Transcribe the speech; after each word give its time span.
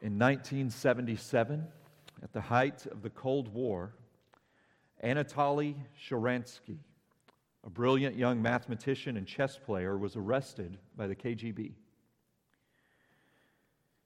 In 0.00 0.16
1977, 0.16 1.66
at 2.22 2.32
the 2.32 2.40
height 2.40 2.86
of 2.86 3.02
the 3.02 3.10
Cold 3.10 3.52
War, 3.52 3.94
Anatoly 5.02 5.74
Sharansky, 6.08 6.78
a 7.66 7.70
brilliant 7.70 8.14
young 8.14 8.40
mathematician 8.40 9.16
and 9.16 9.26
chess 9.26 9.58
player, 9.58 9.98
was 9.98 10.14
arrested 10.14 10.78
by 10.96 11.08
the 11.08 11.16
KGB. 11.16 11.72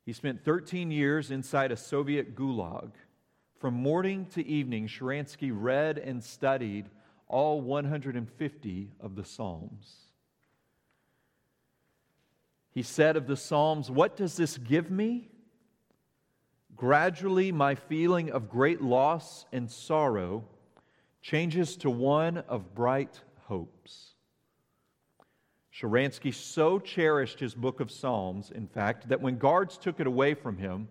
He 0.06 0.12
spent 0.14 0.42
13 0.44 0.90
years 0.90 1.30
inside 1.30 1.70
a 1.70 1.76
Soviet 1.76 2.34
gulag. 2.34 2.92
From 3.58 3.74
morning 3.74 4.26
to 4.32 4.44
evening, 4.46 4.88
Sharansky 4.88 5.52
read 5.54 5.98
and 5.98 6.24
studied 6.24 6.88
all 7.28 7.60
150 7.60 8.92
of 8.98 9.14
the 9.14 9.24
Psalms. 9.24 9.96
He 12.70 12.82
said 12.82 13.16
of 13.18 13.26
the 13.26 13.36
Psalms, 13.36 13.90
What 13.90 14.16
does 14.16 14.38
this 14.38 14.56
give 14.56 14.90
me? 14.90 15.31
Gradually, 16.82 17.52
my 17.52 17.76
feeling 17.76 18.32
of 18.32 18.50
great 18.50 18.82
loss 18.82 19.46
and 19.52 19.70
sorrow 19.70 20.42
changes 21.20 21.76
to 21.76 21.88
one 21.88 22.38
of 22.38 22.74
bright 22.74 23.20
hopes. 23.42 24.14
Sharansky 25.72 26.34
so 26.34 26.80
cherished 26.80 27.38
his 27.38 27.54
book 27.54 27.78
of 27.78 27.92
Psalms, 27.92 28.50
in 28.50 28.66
fact, 28.66 29.08
that 29.10 29.20
when 29.20 29.38
guards 29.38 29.78
took 29.78 30.00
it 30.00 30.08
away 30.08 30.34
from 30.34 30.58
him, 30.58 30.88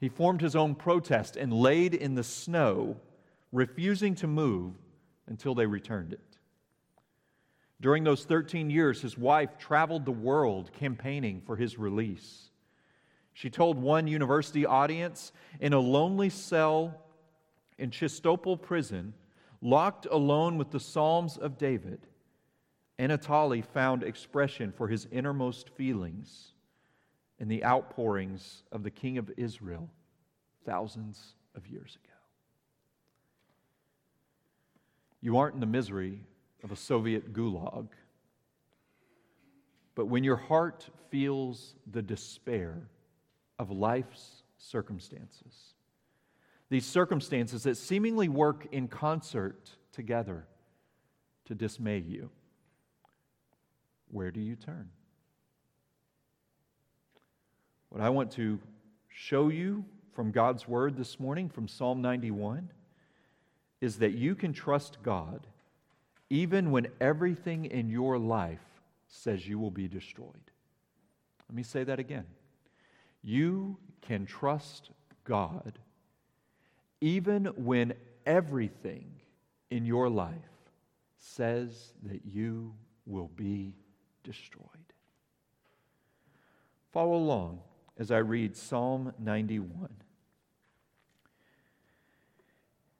he 0.00 0.08
formed 0.08 0.40
his 0.40 0.56
own 0.56 0.74
protest 0.74 1.36
and 1.36 1.52
laid 1.52 1.94
in 1.94 2.16
the 2.16 2.24
snow, 2.24 2.96
refusing 3.52 4.16
to 4.16 4.26
move 4.26 4.72
until 5.28 5.54
they 5.54 5.66
returned 5.66 6.12
it. 6.12 6.38
During 7.80 8.02
those 8.02 8.24
13 8.24 8.70
years, 8.70 9.02
his 9.02 9.16
wife 9.16 9.56
traveled 9.56 10.04
the 10.04 10.10
world 10.10 10.72
campaigning 10.72 11.42
for 11.46 11.54
his 11.54 11.78
release. 11.78 12.50
She 13.34 13.50
told 13.50 13.76
one 13.76 14.06
university 14.06 14.64
audience 14.64 15.32
in 15.60 15.72
a 15.72 15.80
lonely 15.80 16.30
cell 16.30 16.94
in 17.78 17.90
Chistopol 17.90 18.56
prison, 18.62 19.12
locked 19.60 20.06
alone 20.06 20.56
with 20.56 20.70
the 20.70 20.78
Psalms 20.80 21.36
of 21.36 21.58
David, 21.58 22.06
Anatoly 22.96 23.64
found 23.64 24.04
expression 24.04 24.70
for 24.70 24.86
his 24.86 25.08
innermost 25.10 25.68
feelings 25.70 26.52
in 27.40 27.48
the 27.48 27.64
outpourings 27.64 28.62
of 28.70 28.84
the 28.84 28.90
King 28.90 29.18
of 29.18 29.32
Israel 29.36 29.90
thousands 30.64 31.34
of 31.56 31.66
years 31.66 31.98
ago. 32.04 32.14
You 35.20 35.38
aren't 35.38 35.54
in 35.54 35.60
the 35.60 35.66
misery 35.66 36.20
of 36.62 36.70
a 36.70 36.76
Soviet 36.76 37.32
gulag, 37.32 37.88
but 39.96 40.06
when 40.06 40.22
your 40.22 40.36
heart 40.36 40.88
feels 41.10 41.74
the 41.90 42.02
despair 42.02 42.88
of 43.58 43.70
life's 43.70 44.42
circumstances. 44.58 45.74
These 46.70 46.86
circumstances 46.86 47.64
that 47.64 47.76
seemingly 47.76 48.28
work 48.28 48.66
in 48.72 48.88
concert 48.88 49.70
together 49.92 50.46
to 51.44 51.54
dismay 51.54 51.98
you. 51.98 52.30
Where 54.10 54.30
do 54.30 54.40
you 54.40 54.56
turn? 54.56 54.88
What 57.90 58.00
I 58.00 58.08
want 58.10 58.32
to 58.32 58.58
show 59.08 59.48
you 59.48 59.84
from 60.12 60.30
God's 60.30 60.66
word 60.66 60.96
this 60.96 61.20
morning, 61.20 61.48
from 61.48 61.68
Psalm 61.68 62.00
91, 62.00 62.70
is 63.80 63.98
that 63.98 64.12
you 64.12 64.34
can 64.34 64.52
trust 64.52 64.98
God 65.02 65.46
even 66.30 66.70
when 66.70 66.88
everything 67.00 67.66
in 67.66 67.88
your 67.90 68.18
life 68.18 68.64
says 69.06 69.46
you 69.46 69.58
will 69.58 69.70
be 69.70 69.86
destroyed. 69.86 70.50
Let 71.48 71.54
me 71.54 71.62
say 71.62 71.84
that 71.84 71.98
again. 71.98 72.24
You 73.24 73.78
can 74.02 74.26
trust 74.26 74.90
God 75.24 75.78
even 77.00 77.46
when 77.56 77.94
everything 78.26 79.10
in 79.70 79.86
your 79.86 80.10
life 80.10 80.34
says 81.18 81.94
that 82.02 82.20
you 82.26 82.74
will 83.06 83.30
be 83.34 83.74
destroyed. 84.22 84.68
Follow 86.92 87.14
along 87.14 87.60
as 87.98 88.10
I 88.10 88.18
read 88.18 88.56
Psalm 88.56 89.12
91. 89.18 89.88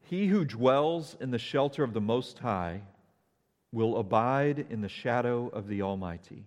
He 0.01 0.27
who 0.27 0.45
dwells 0.45 1.17
in 1.21 1.31
the 1.31 1.39
shelter 1.39 1.85
of 1.85 1.93
the 1.93 2.01
Most 2.01 2.39
High 2.39 2.83
will 3.73 3.99
abide 3.99 4.67
in 4.71 4.81
the 4.81 4.89
shadow 4.89 5.49
of 5.49 5.69
the 5.69 5.83
Almighty. 5.83 6.47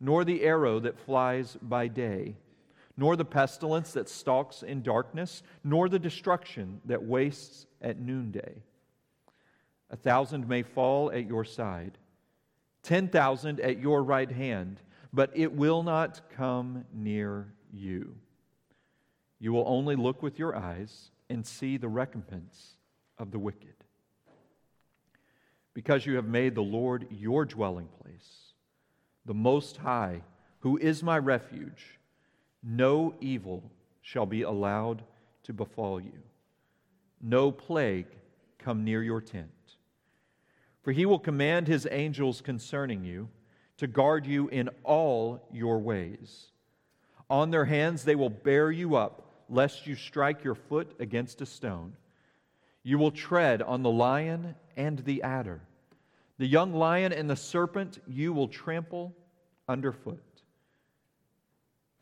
nor 0.00 0.24
the 0.24 0.42
arrow 0.42 0.78
that 0.80 0.98
flies 0.98 1.56
by 1.60 1.88
day, 1.88 2.36
nor 2.96 3.16
the 3.16 3.24
pestilence 3.24 3.92
that 3.92 4.08
stalks 4.08 4.62
in 4.62 4.82
darkness, 4.82 5.42
nor 5.64 5.88
the 5.88 5.98
destruction 5.98 6.80
that 6.84 7.02
wastes 7.02 7.66
at 7.80 7.98
noonday. 7.98 8.62
A 9.90 9.96
thousand 9.96 10.48
may 10.48 10.62
fall 10.62 11.10
at 11.10 11.26
your 11.26 11.44
side, 11.44 11.98
ten 12.82 13.08
thousand 13.08 13.60
at 13.60 13.78
your 13.78 14.02
right 14.02 14.30
hand, 14.30 14.80
but 15.12 15.30
it 15.34 15.52
will 15.52 15.82
not 15.82 16.20
come 16.36 16.84
near 16.92 17.52
you. 17.72 18.16
You 19.40 19.52
will 19.52 19.64
only 19.66 19.96
look 19.96 20.22
with 20.22 20.38
your 20.38 20.56
eyes 20.56 21.10
and 21.30 21.46
see 21.46 21.76
the 21.76 21.88
recompense 21.88 22.76
of 23.18 23.30
the 23.30 23.38
wicked. 23.38 23.74
Because 25.74 26.06
you 26.06 26.16
have 26.16 26.26
made 26.26 26.54
the 26.54 26.62
Lord 26.62 27.06
your 27.10 27.44
dwelling 27.44 27.88
place 28.02 28.47
the 29.28 29.34
Most 29.34 29.76
High, 29.76 30.22
who 30.60 30.78
is 30.78 31.02
my 31.02 31.18
refuge, 31.18 31.98
no 32.62 33.14
evil 33.20 33.70
shall 34.00 34.24
be 34.24 34.40
allowed 34.40 35.02
to 35.42 35.52
befall 35.52 36.00
you, 36.00 36.22
no 37.20 37.52
plague 37.52 38.06
come 38.58 38.84
near 38.84 39.02
your 39.02 39.20
tent. 39.20 39.50
For 40.80 40.92
he 40.92 41.04
will 41.04 41.18
command 41.18 41.68
his 41.68 41.86
angels 41.90 42.40
concerning 42.40 43.04
you 43.04 43.28
to 43.76 43.86
guard 43.86 44.26
you 44.26 44.48
in 44.48 44.70
all 44.82 45.46
your 45.52 45.78
ways. 45.78 46.46
On 47.28 47.50
their 47.50 47.66
hands 47.66 48.04
they 48.04 48.16
will 48.16 48.30
bear 48.30 48.70
you 48.70 48.96
up, 48.96 49.44
lest 49.50 49.86
you 49.86 49.94
strike 49.94 50.42
your 50.42 50.54
foot 50.54 50.96
against 51.00 51.42
a 51.42 51.46
stone. 51.46 51.92
You 52.82 52.96
will 52.96 53.10
tread 53.10 53.60
on 53.60 53.82
the 53.82 53.90
lion 53.90 54.54
and 54.74 55.00
the 55.00 55.22
adder. 55.22 55.60
The 56.38 56.46
young 56.46 56.72
lion 56.72 57.12
and 57.12 57.28
the 57.28 57.36
serpent 57.36 58.00
you 58.06 58.32
will 58.32 58.48
trample 58.48 59.14
underfoot. 59.68 60.22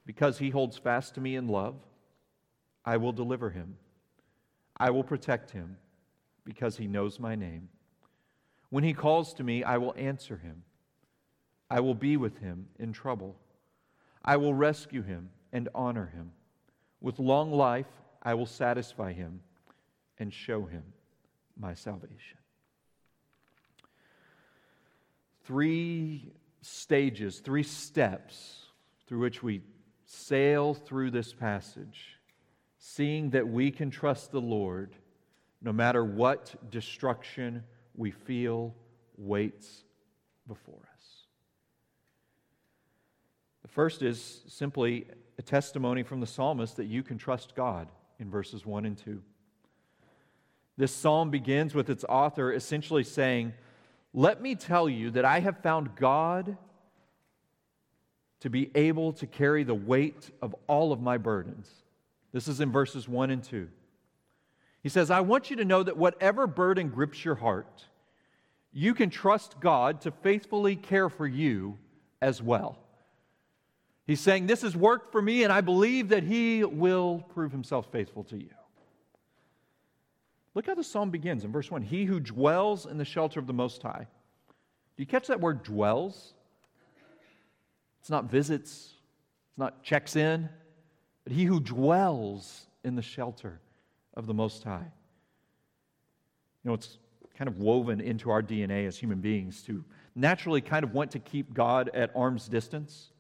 Because 0.05 0.39
he 0.39 0.51
holds 0.51 0.79
fast 0.79 1.15
to 1.15 1.21
me 1.21 1.35
in 1.35 1.49
love, 1.49 1.75
I 2.85 2.97
will 2.97 3.13
deliver 3.13 3.51
him. 3.51 3.77
I 4.77 4.91
will 4.91 5.03
protect 5.03 5.51
him 5.51 5.77
because 6.45 6.77
he 6.77 6.87
knows 6.87 7.19
my 7.19 7.35
name. 7.35 7.69
When 8.71 8.85
he 8.85 8.95
calls 8.95 9.35
to 9.35 9.45
me, 9.45 9.65
I 9.65 9.79
will 9.79 9.95
answer 9.97 10.37
him. 10.37 10.63
I 11.71 11.81
will 11.81 11.95
be 11.95 12.17
with 12.17 12.39
him 12.39 12.67
in 12.79 12.93
trouble. 12.93 13.37
I 14.25 14.37
will 14.37 14.55
rescue 14.55 15.03
him 15.03 15.31
and 15.53 15.69
honor 15.75 16.07
him. 16.15 16.31
With 17.01 17.19
long 17.19 17.53
life, 17.53 17.87
I 18.23 18.35
will 18.35 18.47
satisfy 18.47 19.13
him 19.13 19.41
and 20.19 20.33
show 20.33 20.65
him 20.65 20.83
my 21.59 21.75
salvation. 21.75 22.39
Three 25.45 26.33
stages, 26.67 27.39
three 27.39 27.63
steps 27.63 28.67
through 29.07 29.21
which 29.21 29.43
we 29.43 29.63
sail 30.05 30.75
through 30.75 31.11
this 31.11 31.33
passage, 31.33 32.19
seeing 32.79 33.31
that 33.31 33.47
we 33.47 33.71
can 33.71 33.91
trust 33.91 34.33
the 34.33 34.41
Lord 34.41 34.95
no 35.63 35.73
matter 35.73 36.05
what 36.05 36.71
destruction 36.71 37.63
we 37.95 38.11
feel 38.11 38.75
waits 39.17 39.85
before 40.47 40.89
us. 40.95 41.07
The 43.63 43.69
first 43.69 44.03
is 44.03 44.43
simply 44.47 45.07
a 45.39 45.43
testimony 45.43 46.03
from 46.03 46.21
the 46.21 46.27
psalmist 46.27 46.77
that 46.77 46.87
you 46.87 47.03
can 47.03 47.19
trust 47.19 47.55
God 47.55 47.89
in 48.19 48.31
verses 48.31 48.65
1 48.65 48.87
and 48.87 48.97
2. 48.97 49.23
This 50.77 50.93
psalm 50.93 51.31
begins 51.31 51.75
with 51.75 51.89
its 51.89 52.05
author 52.05 52.53
essentially 52.53 53.05
saying, 53.05 53.55
let 54.17 54.41
me 54.41 54.55
tell 54.55 54.89
you 54.89 55.11
that 55.11 55.27
I 55.27 55.41
have 55.41 55.59
found 55.59 55.95
God 55.95 56.57
to 58.41 58.49
be 58.49 58.71
able 58.75 59.13
to 59.13 59.27
carry 59.27 59.63
the 59.63 59.75
weight 59.75 60.31
of 60.41 60.57
all 60.67 60.91
of 60.91 61.03
my 61.03 61.19
burdens. 61.19 61.71
This 62.33 62.49
is 62.49 62.61
in 62.61 62.73
verses 62.73 63.07
1 63.07 63.31
and 63.31 63.45
2. 63.45 63.69
He 64.83 64.89
says, 64.89 65.11
I 65.11 65.21
want 65.21 65.51
you 65.51 65.57
to 65.57 65.67
know 65.67 65.83
that 65.83 65.99
whatever 65.99 66.47
burden 66.47 66.89
grips 66.89 67.27
your 67.27 67.35
heart, 67.35 67.85
you 68.73 68.95
can 68.95 69.11
trust 69.11 69.61
God 69.61 70.01
to 70.03 70.11
faithfully 70.11 70.77
care 70.77 71.11
for 71.11 71.27
you 71.27 71.77
as 72.23 72.41
well. 72.41 72.79
He's 74.07 74.21
saying, 74.21 74.47
This 74.47 74.63
has 74.63 74.75
worked 74.75 75.13
for 75.13 75.21
me, 75.21 75.43
and 75.43 75.53
I 75.53 75.61
believe 75.61 76.09
that 76.09 76.23
He 76.23 76.65
will 76.65 77.23
prove 77.35 77.53
Himself 77.53 77.93
faithful 77.93 78.25
to 78.25 78.37
you. 78.37 78.49
Look 80.57 80.67
how 80.67 80.75
the 80.75 80.83
psalm 80.83 81.11
begins 81.11 81.45
in 81.45 81.53
verse 81.53 81.71
1 81.71 81.83
He 81.83 82.07
who 82.07 82.19
dwells 82.19 82.87
in 82.87 82.97
the 82.97 83.05
shelter 83.05 83.39
of 83.39 83.47
the 83.47 83.53
Most 83.53 83.83
High. 83.83 84.07
Do 84.97 85.03
you 85.03 85.07
catch 85.07 85.27
that 85.27 85.39
word 85.39 85.63
dwells? 85.63 86.33
It's 88.01 88.09
not 88.09 88.31
visits, 88.31 88.95
it's 89.51 89.59
not 89.59 89.83
checks 89.83 90.17
in, 90.17 90.49
but 91.25 91.35
he 91.35 91.45
who 91.45 91.61
dwells 91.61 92.69
in 92.85 92.97
the 92.97 93.03
shelter 93.03 93.61
of 94.15 94.27
the 94.27 94.33
Most 94.33 94.65
High. 94.65 94.87
You 96.65 96.71
know, 96.71 96.75
it's 96.75 96.97
kind 97.37 97.49
of 97.49 97.59
woven 97.59 98.01
into 98.01 98.31
our 98.31 98.43
DNA 98.43 98.87
as 98.87 98.97
human 98.97 99.21
beings 99.21 99.61
to 99.65 99.85
naturally 100.15 100.63
kind 100.63 100.85
of 100.85 100.95
want 100.95 101.11
to 101.11 101.19
keep 101.19 101.53
God 101.53 101.91
at 101.93 102.11
arm's 102.17 102.49
distance, 102.49 103.11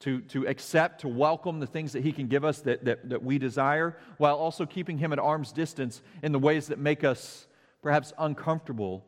to, 0.00 0.20
to 0.22 0.46
accept, 0.46 1.00
to 1.00 1.08
welcome 1.08 1.58
the 1.60 1.66
things 1.66 1.92
that 1.92 2.04
He 2.04 2.12
can 2.12 2.28
give 2.28 2.44
us 2.44 2.60
that, 2.60 2.84
that, 2.84 3.08
that 3.08 3.22
we 3.22 3.38
desire, 3.38 3.96
while 4.18 4.36
also 4.36 4.64
keeping 4.64 4.98
Him 4.98 5.12
at 5.12 5.18
arm's 5.18 5.52
distance 5.52 6.02
in 6.22 6.32
the 6.32 6.38
ways 6.38 6.68
that 6.68 6.78
make 6.78 7.02
us 7.04 7.46
perhaps 7.82 8.12
uncomfortable 8.18 9.04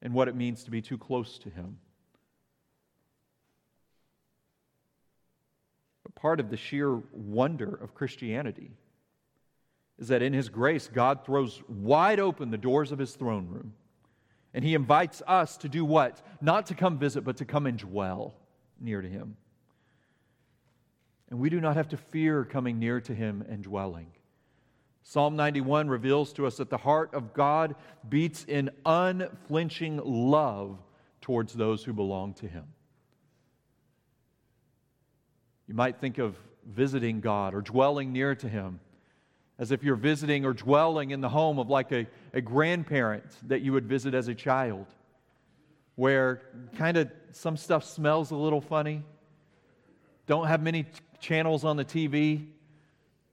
in 0.00 0.12
what 0.12 0.28
it 0.28 0.36
means 0.36 0.64
to 0.64 0.70
be 0.70 0.80
too 0.80 0.98
close 0.98 1.38
to 1.38 1.50
Him. 1.50 1.78
But 6.04 6.14
part 6.14 6.40
of 6.40 6.50
the 6.50 6.56
sheer 6.56 6.94
wonder 7.12 7.74
of 7.74 7.94
Christianity 7.94 8.70
is 9.98 10.08
that 10.08 10.22
in 10.22 10.32
His 10.32 10.48
grace, 10.48 10.88
God 10.92 11.24
throws 11.24 11.62
wide 11.68 12.20
open 12.20 12.50
the 12.50 12.58
doors 12.58 12.92
of 12.92 12.98
His 12.98 13.14
throne 13.14 13.48
room. 13.48 13.74
And 14.54 14.64
He 14.64 14.74
invites 14.74 15.22
us 15.26 15.56
to 15.58 15.68
do 15.68 15.84
what? 15.84 16.20
Not 16.40 16.66
to 16.66 16.74
come 16.74 16.98
visit, 16.98 17.22
but 17.22 17.38
to 17.38 17.44
come 17.44 17.66
and 17.66 17.78
dwell 17.78 18.34
near 18.80 19.00
to 19.00 19.08
Him. 19.08 19.36
And 21.32 21.40
we 21.40 21.48
do 21.48 21.62
not 21.62 21.76
have 21.76 21.88
to 21.88 21.96
fear 21.96 22.44
coming 22.44 22.78
near 22.78 23.00
to 23.00 23.14
Him 23.14 23.42
and 23.48 23.62
dwelling. 23.62 24.08
Psalm 25.02 25.34
91 25.34 25.88
reveals 25.88 26.30
to 26.34 26.46
us 26.46 26.58
that 26.58 26.68
the 26.68 26.76
heart 26.76 27.14
of 27.14 27.32
God 27.32 27.74
beats 28.06 28.44
in 28.44 28.68
unflinching 28.84 29.98
love 30.04 30.76
towards 31.22 31.54
those 31.54 31.82
who 31.84 31.94
belong 31.94 32.34
to 32.34 32.46
Him. 32.46 32.64
You 35.66 35.72
might 35.72 36.02
think 36.02 36.18
of 36.18 36.36
visiting 36.66 37.22
God 37.22 37.54
or 37.54 37.62
dwelling 37.62 38.12
near 38.12 38.34
to 38.34 38.46
Him 38.46 38.78
as 39.58 39.72
if 39.72 39.82
you're 39.82 39.96
visiting 39.96 40.44
or 40.44 40.52
dwelling 40.52 41.12
in 41.12 41.22
the 41.22 41.30
home 41.30 41.58
of 41.58 41.70
like 41.70 41.92
a, 41.92 42.06
a 42.34 42.42
grandparent 42.42 43.24
that 43.48 43.62
you 43.62 43.72
would 43.72 43.86
visit 43.86 44.12
as 44.12 44.28
a 44.28 44.34
child, 44.34 44.84
where 45.94 46.42
kind 46.76 46.98
of 46.98 47.10
some 47.30 47.56
stuff 47.56 47.84
smells 47.84 48.32
a 48.32 48.36
little 48.36 48.60
funny, 48.60 49.02
don't 50.26 50.46
have 50.46 50.62
many 50.62 50.84
channels 51.22 51.64
on 51.64 51.76
the 51.76 51.84
TV, 51.84 52.48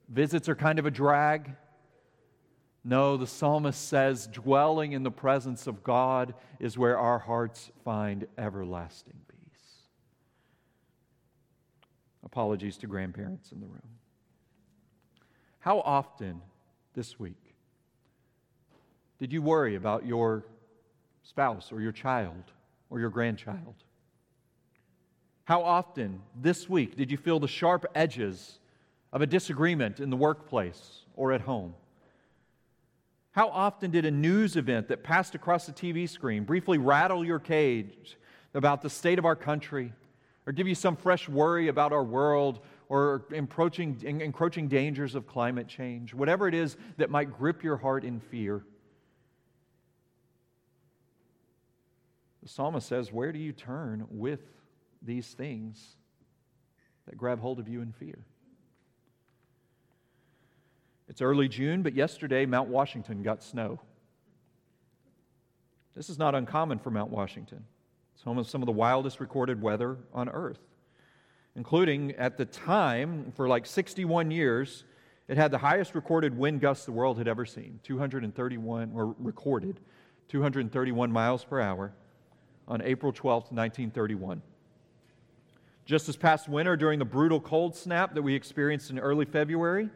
visits 0.08 0.48
are 0.48 0.54
kind 0.54 0.78
of 0.78 0.86
a 0.86 0.90
drag. 0.90 1.50
No, 2.82 3.18
the 3.18 3.26
psalmist 3.26 3.88
says, 3.88 4.26
dwelling 4.28 4.92
in 4.92 5.02
the 5.02 5.10
presence 5.10 5.66
of 5.66 5.84
God 5.84 6.32
is 6.58 6.78
where 6.78 6.96
our 6.96 7.18
hearts 7.18 7.70
find 7.84 8.26
everlasting 8.38 9.20
peace. 9.28 9.60
Apologies 12.24 12.78
to 12.78 12.86
grandparents 12.86 13.52
in 13.52 13.60
the 13.60 13.66
room. 13.66 13.82
How 15.58 15.80
often 15.80 16.40
this 16.94 17.18
week 17.18 17.54
did 19.18 19.32
you 19.32 19.42
worry 19.42 19.74
about 19.74 20.06
your 20.06 20.46
spouse 21.22 21.70
or 21.70 21.82
your 21.82 21.92
child 21.92 22.44
or 22.88 22.98
your 23.00 23.10
grandchild? 23.10 23.74
How 25.50 25.64
often 25.64 26.22
this 26.40 26.68
week 26.68 26.96
did 26.96 27.10
you 27.10 27.16
feel 27.16 27.40
the 27.40 27.48
sharp 27.48 27.84
edges 27.92 28.60
of 29.12 29.20
a 29.20 29.26
disagreement 29.26 29.98
in 29.98 30.08
the 30.08 30.16
workplace 30.16 31.00
or 31.16 31.32
at 31.32 31.40
home? 31.40 31.74
How 33.32 33.48
often 33.48 33.90
did 33.90 34.04
a 34.04 34.12
news 34.12 34.54
event 34.54 34.86
that 34.86 35.02
passed 35.02 35.34
across 35.34 35.66
the 35.66 35.72
TV 35.72 36.08
screen 36.08 36.44
briefly 36.44 36.78
rattle 36.78 37.24
your 37.24 37.40
cage 37.40 38.16
about 38.54 38.80
the 38.80 38.88
state 38.88 39.18
of 39.18 39.24
our 39.24 39.34
country, 39.34 39.92
or 40.46 40.52
give 40.52 40.68
you 40.68 40.76
some 40.76 40.94
fresh 40.94 41.28
worry 41.28 41.66
about 41.66 41.92
our 41.92 42.04
world, 42.04 42.60
or 42.88 43.24
encroaching, 43.32 44.00
encroaching 44.04 44.68
dangers 44.68 45.16
of 45.16 45.26
climate 45.26 45.66
change? 45.66 46.14
Whatever 46.14 46.46
it 46.46 46.54
is 46.54 46.76
that 46.96 47.10
might 47.10 47.36
grip 47.36 47.64
your 47.64 47.76
heart 47.76 48.04
in 48.04 48.20
fear. 48.20 48.62
The 52.40 52.48
psalmist 52.48 52.86
says, 52.86 53.10
Where 53.12 53.32
do 53.32 53.40
you 53.40 53.52
turn 53.52 54.06
with 54.10 54.59
these 55.02 55.28
things 55.28 55.96
that 57.06 57.16
grab 57.16 57.40
hold 57.40 57.58
of 57.58 57.68
you 57.68 57.80
in 57.80 57.92
fear? 57.92 58.24
It's 61.08 61.20
early 61.20 61.48
June, 61.48 61.82
but 61.82 61.94
yesterday 61.94 62.46
Mount 62.46 62.68
Washington 62.68 63.22
got 63.22 63.42
snow. 63.42 63.80
This 65.94 66.08
is 66.08 66.18
not 66.18 66.34
uncommon 66.34 66.78
for 66.78 66.90
Mount 66.90 67.10
Washington. 67.10 67.64
It's 68.14 68.22
home 68.22 68.38
of 68.38 68.48
some 68.48 68.62
of 68.62 68.66
the 68.66 68.72
wildest 68.72 69.18
recorded 69.18 69.60
weather 69.60 69.96
on 70.14 70.28
Earth, 70.28 70.60
including 71.56 72.12
at 72.12 72.36
the 72.36 72.44
time, 72.44 73.32
for 73.34 73.48
like 73.48 73.66
61 73.66 74.30
years, 74.30 74.84
it 75.26 75.36
had 75.36 75.50
the 75.50 75.58
highest 75.58 75.94
recorded 75.94 76.36
wind 76.36 76.60
gusts 76.60 76.84
the 76.84 76.92
world 76.92 77.16
had 77.16 77.28
ever 77.28 77.46
seen 77.46 77.78
231, 77.84 78.92
or 78.94 79.14
recorded 79.18 79.80
231 80.28 81.10
miles 81.10 81.44
per 81.44 81.60
hour 81.60 81.92
on 82.68 82.82
April 82.82 83.12
12, 83.12 83.44
1931. 83.44 84.42
Just 85.90 86.06
this 86.06 86.14
past 86.14 86.48
winter, 86.48 86.76
during 86.76 87.00
the 87.00 87.04
brutal 87.04 87.40
cold 87.40 87.74
snap 87.74 88.14
that 88.14 88.22
we 88.22 88.32
experienced 88.32 88.90
in 88.90 89.00
early 89.00 89.24
February, 89.24 89.90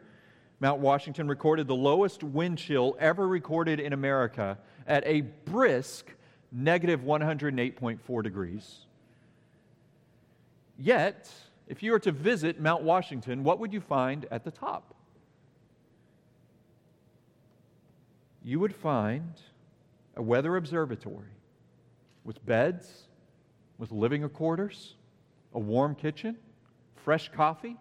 Mount 0.59 0.81
Washington 0.81 1.25
recorded 1.25 1.69
the 1.69 1.75
lowest 1.75 2.21
wind 2.21 2.57
chill 2.57 2.97
ever 2.99 3.25
recorded 3.25 3.79
in 3.79 3.93
America 3.93 4.57
at 4.87 5.07
a 5.07 5.21
brisk 5.21 6.13
negative 6.51 6.99
108.4 6.99 8.23
degrees. 8.23 8.79
Yet, 10.77 11.31
if 11.69 11.81
you 11.81 11.93
were 11.93 11.99
to 11.99 12.11
visit 12.11 12.59
Mount 12.59 12.83
Washington, 12.83 13.45
what 13.45 13.59
would 13.59 13.71
you 13.71 13.79
find 13.79 14.27
at 14.31 14.43
the 14.43 14.51
top? 14.51 14.95
You 18.43 18.59
would 18.59 18.75
find 18.75 19.31
a 20.17 20.21
weather 20.21 20.57
observatory 20.57 21.31
with 22.25 22.45
beds, 22.45 23.03
with 23.77 23.93
living 23.93 24.27
quarters, 24.27 24.95
a 25.55 25.59
warm 25.59 25.95
kitchen, 25.95 26.37
fresh 26.95 27.29
coffee, 27.29 27.77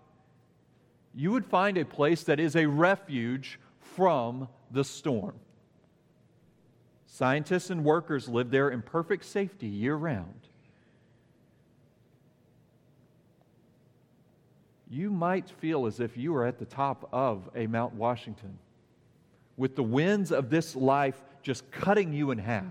you 1.14 1.32
would 1.32 1.44
find 1.44 1.76
a 1.76 1.84
place 1.84 2.24
that 2.24 2.40
is 2.40 2.56
a 2.56 2.66
refuge 2.66 3.60
from 3.78 4.48
the 4.70 4.84
storm. 4.84 5.34
Scientists 7.06 7.70
and 7.70 7.84
workers 7.84 8.28
live 8.28 8.50
there 8.50 8.70
in 8.70 8.82
perfect 8.82 9.24
safety 9.24 9.66
year 9.66 9.94
round. 9.94 10.48
You 14.88 15.10
might 15.10 15.50
feel 15.50 15.86
as 15.86 16.00
if 16.00 16.16
you 16.16 16.34
are 16.36 16.46
at 16.46 16.58
the 16.58 16.64
top 16.64 17.08
of 17.12 17.48
a 17.54 17.66
Mount 17.66 17.94
Washington 17.94 18.58
with 19.56 19.76
the 19.76 19.82
winds 19.82 20.32
of 20.32 20.50
this 20.50 20.74
life 20.76 21.20
just 21.42 21.68
cutting 21.70 22.12
you 22.12 22.30
in 22.30 22.38
half. 22.38 22.64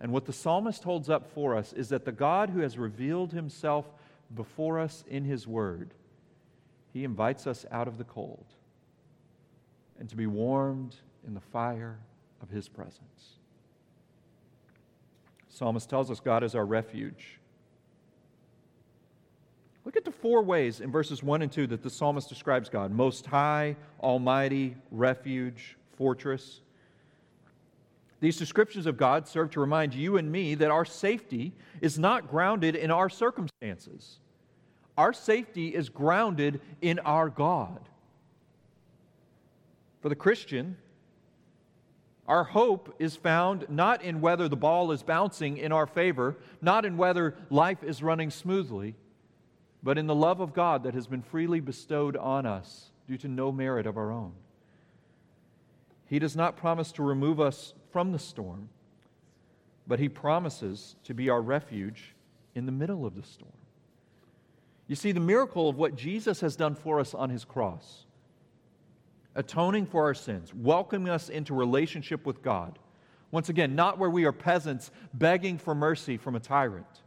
And 0.00 0.12
what 0.12 0.26
the 0.26 0.32
psalmist 0.32 0.84
holds 0.84 1.08
up 1.08 1.32
for 1.32 1.56
us 1.56 1.72
is 1.72 1.88
that 1.88 2.04
the 2.04 2.12
God 2.12 2.50
who 2.50 2.60
has 2.60 2.76
revealed 2.76 3.32
himself 3.32 3.86
before 4.34 4.78
us 4.78 5.04
in 5.08 5.24
his 5.24 5.46
word 5.46 5.94
he 6.96 7.04
invites 7.04 7.46
us 7.46 7.66
out 7.70 7.88
of 7.88 7.98
the 7.98 8.04
cold 8.04 8.46
and 10.00 10.08
to 10.08 10.16
be 10.16 10.26
warmed 10.26 10.96
in 11.26 11.34
the 11.34 11.40
fire 11.40 11.98
of 12.40 12.48
His 12.48 12.68
presence. 12.68 13.34
Psalmist 15.50 15.90
tells 15.90 16.10
us 16.10 16.20
God 16.20 16.42
is 16.42 16.54
our 16.54 16.64
refuge. 16.64 17.38
Look 19.84 19.98
at 19.98 20.06
the 20.06 20.10
four 20.10 20.42
ways 20.42 20.80
in 20.80 20.90
verses 20.90 21.22
1 21.22 21.42
and 21.42 21.52
2 21.52 21.66
that 21.66 21.82
the 21.82 21.90
psalmist 21.90 22.30
describes 22.30 22.70
God 22.70 22.90
Most 22.90 23.26
High, 23.26 23.76
Almighty, 24.00 24.74
Refuge, 24.90 25.76
Fortress. 25.98 26.62
These 28.20 28.38
descriptions 28.38 28.86
of 28.86 28.96
God 28.96 29.28
serve 29.28 29.50
to 29.52 29.60
remind 29.60 29.94
you 29.94 30.16
and 30.16 30.30
me 30.30 30.54
that 30.54 30.70
our 30.70 30.84
safety 30.84 31.52
is 31.80 31.98
not 31.98 32.30
grounded 32.30 32.74
in 32.74 32.90
our 32.90 33.08
circumstances. 33.08 34.18
Our 34.96 35.12
safety 35.12 35.74
is 35.74 35.88
grounded 35.90 36.60
in 36.80 36.98
our 37.00 37.28
God. 37.28 37.88
For 40.00 40.08
the 40.08 40.14
Christian, 40.14 40.78
our 42.26 42.44
hope 42.44 42.94
is 42.98 43.16
found 43.16 43.66
not 43.68 44.02
in 44.02 44.20
whether 44.20 44.48
the 44.48 44.56
ball 44.56 44.90
is 44.92 45.02
bouncing 45.02 45.58
in 45.58 45.70
our 45.70 45.86
favor, 45.86 46.36
not 46.62 46.84
in 46.84 46.96
whether 46.96 47.36
life 47.50 47.84
is 47.84 48.02
running 48.02 48.30
smoothly, 48.30 48.94
but 49.82 49.98
in 49.98 50.06
the 50.06 50.14
love 50.14 50.40
of 50.40 50.54
God 50.54 50.82
that 50.84 50.94
has 50.94 51.06
been 51.06 51.22
freely 51.22 51.60
bestowed 51.60 52.16
on 52.16 52.46
us 52.46 52.90
due 53.06 53.18
to 53.18 53.28
no 53.28 53.52
merit 53.52 53.86
of 53.86 53.96
our 53.96 54.10
own. 54.10 54.32
He 56.06 56.18
does 56.18 56.34
not 56.34 56.56
promise 56.56 56.92
to 56.92 57.02
remove 57.02 57.40
us 57.40 57.74
from 57.96 58.12
the 58.12 58.18
storm, 58.18 58.68
but 59.86 59.98
He 59.98 60.10
promises 60.10 60.96
to 61.04 61.14
be 61.14 61.30
our 61.30 61.40
refuge 61.40 62.14
in 62.54 62.66
the 62.66 62.70
middle 62.70 63.06
of 63.06 63.14
the 63.14 63.22
storm. 63.22 63.54
You 64.86 64.96
see, 64.96 65.12
the 65.12 65.20
miracle 65.20 65.70
of 65.70 65.78
what 65.78 65.96
Jesus 65.96 66.42
has 66.42 66.56
done 66.56 66.74
for 66.74 67.00
us 67.00 67.14
on 67.14 67.30
His 67.30 67.46
cross, 67.46 68.04
atoning 69.34 69.86
for 69.86 70.04
our 70.04 70.12
sins, 70.12 70.52
welcoming 70.54 71.08
us 71.08 71.30
into 71.30 71.54
relationship 71.54 72.26
with 72.26 72.42
God. 72.42 72.78
Once 73.30 73.48
again, 73.48 73.74
not 73.74 73.98
where 73.98 74.10
we 74.10 74.26
are 74.26 74.32
peasants 74.32 74.90
begging 75.14 75.56
for 75.56 75.74
mercy 75.74 76.18
from 76.18 76.34
a 76.34 76.40
tyrant, 76.40 77.00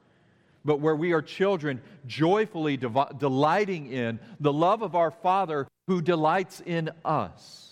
but 0.66 0.80
where 0.80 0.96
we 0.96 1.12
are 1.12 1.22
children 1.22 1.84
joyfully 2.08 2.78
delighting 2.78 3.92
in 3.92 4.20
the 4.40 4.52
love 4.52 4.82
of 4.82 4.96
our 4.96 5.12
Father 5.12 5.68
who 5.86 6.02
delights 6.02 6.64
in 6.66 6.90
us. 7.06 7.69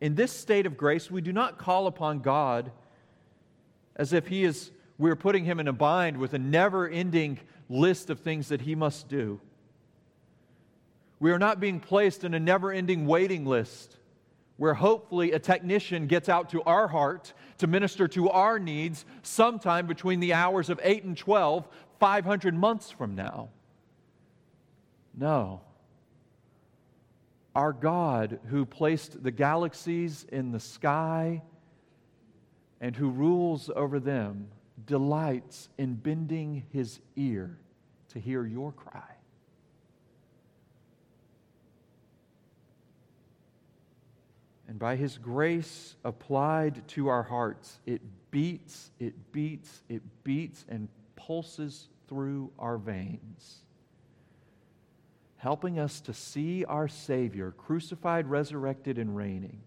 In 0.00 0.14
this 0.14 0.32
state 0.32 0.66
of 0.66 0.76
grace, 0.76 1.10
we 1.10 1.20
do 1.20 1.32
not 1.32 1.58
call 1.58 1.86
upon 1.86 2.20
God 2.20 2.70
as 3.96 4.12
if 4.12 4.28
He 4.28 4.44
is, 4.44 4.70
we're 4.96 5.16
putting 5.16 5.44
Him 5.44 5.58
in 5.58 5.68
a 5.68 5.72
bind 5.72 6.16
with 6.16 6.34
a 6.34 6.38
never 6.38 6.88
ending 6.88 7.40
list 7.68 8.10
of 8.10 8.20
things 8.20 8.48
that 8.48 8.60
He 8.60 8.74
must 8.74 9.08
do. 9.08 9.40
We 11.20 11.32
are 11.32 11.38
not 11.38 11.58
being 11.58 11.80
placed 11.80 12.22
in 12.22 12.32
a 12.34 12.40
never 12.40 12.70
ending 12.70 13.06
waiting 13.06 13.44
list 13.44 13.96
where 14.56 14.74
hopefully 14.74 15.32
a 15.32 15.38
technician 15.38 16.06
gets 16.06 16.28
out 16.28 16.50
to 16.50 16.62
our 16.62 16.88
heart 16.88 17.32
to 17.58 17.66
minister 17.66 18.08
to 18.08 18.28
our 18.28 18.58
needs 18.58 19.04
sometime 19.22 19.86
between 19.86 20.20
the 20.20 20.32
hours 20.32 20.68
of 20.68 20.80
8 20.82 21.04
and 21.04 21.16
12, 21.16 21.66
500 22.00 22.54
months 22.54 22.90
from 22.90 23.14
now. 23.14 23.48
No. 25.16 25.60
Our 27.58 27.72
God, 27.72 28.38
who 28.50 28.64
placed 28.64 29.20
the 29.20 29.32
galaxies 29.32 30.24
in 30.30 30.52
the 30.52 30.60
sky 30.60 31.42
and 32.80 32.94
who 32.94 33.10
rules 33.10 33.68
over 33.74 33.98
them, 33.98 34.46
delights 34.86 35.68
in 35.76 35.96
bending 35.96 36.66
his 36.70 37.00
ear 37.16 37.58
to 38.10 38.20
hear 38.20 38.46
your 38.46 38.70
cry. 38.70 39.10
And 44.68 44.78
by 44.78 44.94
his 44.94 45.18
grace 45.18 45.96
applied 46.04 46.86
to 46.90 47.08
our 47.08 47.24
hearts, 47.24 47.80
it 47.84 48.02
beats, 48.30 48.92
it 49.00 49.32
beats, 49.32 49.82
it 49.88 50.02
beats, 50.22 50.64
and 50.68 50.86
pulses 51.16 51.88
through 52.06 52.52
our 52.56 52.78
veins 52.78 53.64
helping 55.38 55.78
us 55.78 56.00
to 56.02 56.12
see 56.12 56.64
our 56.64 56.88
Savior 56.88 57.52
crucified, 57.52 58.26
resurrected, 58.26 58.98
and 58.98 59.16
reigning. 59.16 59.60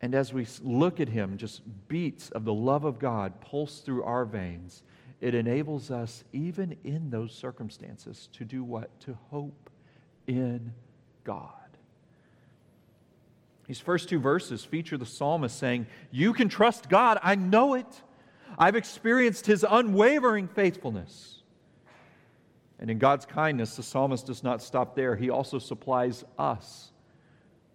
And 0.00 0.14
as 0.16 0.32
we 0.32 0.46
look 0.62 1.00
at 1.00 1.08
him, 1.08 1.36
just 1.36 1.62
beats 1.88 2.28
of 2.30 2.44
the 2.44 2.52
love 2.52 2.84
of 2.84 2.98
God 2.98 3.40
pulse 3.40 3.80
through 3.80 4.02
our 4.02 4.24
veins. 4.24 4.82
It 5.20 5.34
enables 5.34 5.92
us, 5.92 6.24
even 6.32 6.76
in 6.82 7.10
those 7.10 7.32
circumstances, 7.32 8.28
to 8.32 8.44
do 8.44 8.64
what? 8.64 8.98
To 9.02 9.16
hope 9.30 9.70
in 10.26 10.74
God. 11.22 11.52
These 13.68 13.78
first 13.78 14.08
two 14.08 14.18
verses 14.18 14.64
feature 14.64 14.98
the 14.98 15.06
psalmist 15.06 15.56
saying, 15.56 15.86
You 16.10 16.32
can 16.32 16.48
trust 16.48 16.88
God. 16.88 17.20
I 17.22 17.36
know 17.36 17.74
it. 17.74 17.86
I've 18.58 18.74
experienced 18.74 19.46
his 19.46 19.64
unwavering 19.68 20.48
faithfulness. 20.48 21.41
And 22.82 22.90
in 22.90 22.98
God's 22.98 23.24
kindness, 23.24 23.76
the 23.76 23.82
psalmist 23.84 24.26
does 24.26 24.42
not 24.42 24.60
stop 24.60 24.96
there. 24.96 25.14
He 25.14 25.30
also 25.30 25.60
supplies 25.60 26.24
us 26.36 26.90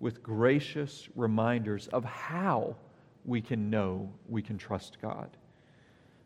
with 0.02 0.22
gracious 0.22 1.08
reminders 1.16 1.88
of 1.88 2.04
how 2.04 2.76
we 3.24 3.40
can 3.40 3.70
know 3.70 4.12
we 4.28 4.42
can 4.42 4.58
trust 4.58 4.98
God. 5.02 5.30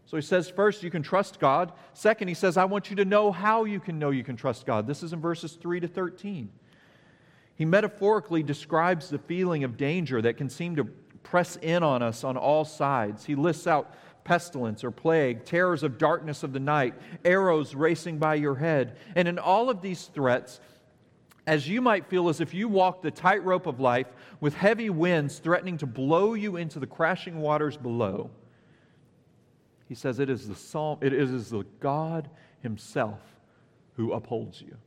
So 0.07 0.17
he 0.17 0.23
says, 0.23 0.49
first, 0.49 0.81
you 0.81 0.89
can 0.89 1.03
trust 1.03 1.39
God. 1.39 1.73
Second, 1.93 2.27
he 2.27 2.33
says, 2.33 2.57
I 2.57 2.65
want 2.65 2.89
you 2.89 2.95
to 2.95 3.05
know 3.05 3.31
how 3.31 3.65
you 3.65 3.79
can 3.79 3.99
know 3.99 4.09
you 4.09 4.23
can 4.23 4.35
trust 4.35 4.65
God. 4.65 4.87
This 4.87 5.03
is 5.03 5.13
in 5.13 5.21
verses 5.21 5.53
3 5.53 5.81
to 5.81 5.87
13. 5.87 6.49
He 7.53 7.65
metaphorically 7.65 8.41
describes 8.41 9.09
the 9.09 9.19
feeling 9.19 9.63
of 9.63 9.77
danger 9.77 10.23
that 10.23 10.37
can 10.37 10.49
seem 10.49 10.75
to 10.77 10.85
press 11.21 11.55
in 11.57 11.83
on 11.83 12.01
us 12.01 12.23
on 12.23 12.35
all 12.35 12.65
sides. 12.65 13.25
He 13.25 13.35
lists 13.35 13.67
out 13.67 13.93
pestilence 14.23 14.83
or 14.83 14.91
plague, 14.91 15.45
terrors 15.45 15.83
of 15.83 15.97
darkness 15.97 16.43
of 16.43 16.53
the 16.53 16.59
night, 16.59 16.93
arrows 17.25 17.75
racing 17.75 18.17
by 18.17 18.35
your 18.35 18.55
head. 18.55 18.97
And 19.15 19.27
in 19.27 19.39
all 19.39 19.69
of 19.69 19.81
these 19.81 20.05
threats, 20.05 20.59
as 21.47 21.67
you 21.67 21.81
might 21.81 22.07
feel 22.07 22.29
as 22.29 22.39
if 22.39 22.53
you 22.53 22.67
walked 22.67 23.03
the 23.03 23.11
tightrope 23.11 23.65
of 23.65 23.79
life 23.79 24.07
with 24.39 24.53
heavy 24.53 24.89
winds 24.89 25.39
threatening 25.39 25.77
to 25.79 25.85
blow 25.85 26.33
you 26.33 26.55
into 26.55 26.79
the 26.79 26.87
crashing 26.87 27.37
waters 27.39 27.77
below, 27.77 28.29
he 29.87 29.95
says 29.95 30.19
it 30.19 30.29
is 30.29 30.47
the 30.47 30.55
psalm, 30.55 30.99
it 31.01 31.13
is 31.13 31.49
the 31.49 31.65
God 31.79 32.29
Himself 32.61 33.19
who 33.95 34.13
upholds 34.13 34.61
you. 34.61 34.77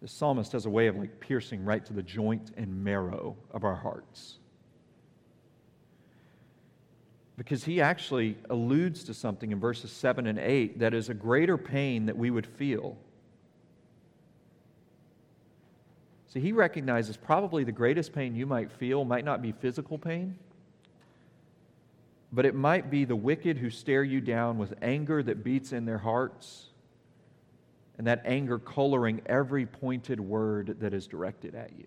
The 0.00 0.08
psalmist 0.08 0.52
has 0.52 0.64
a 0.64 0.70
way 0.70 0.86
of 0.86 0.96
like 0.96 1.20
piercing 1.20 1.64
right 1.64 1.84
to 1.84 1.92
the 1.92 2.02
joint 2.02 2.52
and 2.56 2.82
marrow 2.84 3.36
of 3.50 3.64
our 3.64 3.74
hearts. 3.74 4.38
Because 7.36 7.64
he 7.64 7.80
actually 7.80 8.36
alludes 8.48 9.04
to 9.04 9.14
something 9.14 9.52
in 9.52 9.60
verses 9.60 9.92
7 9.92 10.26
and 10.26 10.38
8 10.38 10.78
that 10.78 10.94
is 10.94 11.08
a 11.08 11.14
greater 11.14 11.56
pain 11.56 12.06
that 12.06 12.16
we 12.16 12.30
would 12.30 12.46
feel. 12.46 12.96
See, 16.28 16.40
he 16.40 16.52
recognizes 16.52 17.16
probably 17.16 17.64
the 17.64 17.72
greatest 17.72 18.12
pain 18.12 18.36
you 18.36 18.46
might 18.46 18.70
feel 18.70 19.04
might 19.04 19.24
not 19.24 19.42
be 19.42 19.52
physical 19.52 19.98
pain, 19.98 20.38
but 22.32 22.46
it 22.46 22.54
might 22.54 22.90
be 22.90 23.04
the 23.04 23.16
wicked 23.16 23.58
who 23.58 23.68
stare 23.68 24.04
you 24.04 24.20
down 24.20 24.56
with 24.56 24.74
anger 24.80 25.22
that 25.22 25.42
beats 25.42 25.72
in 25.72 25.86
their 25.86 25.98
hearts 25.98 26.69
and 28.00 28.06
that 28.06 28.22
anger 28.24 28.58
coloring 28.58 29.20
every 29.26 29.66
pointed 29.66 30.18
word 30.18 30.76
that 30.80 30.94
is 30.94 31.06
directed 31.06 31.54
at 31.54 31.70
you. 31.76 31.86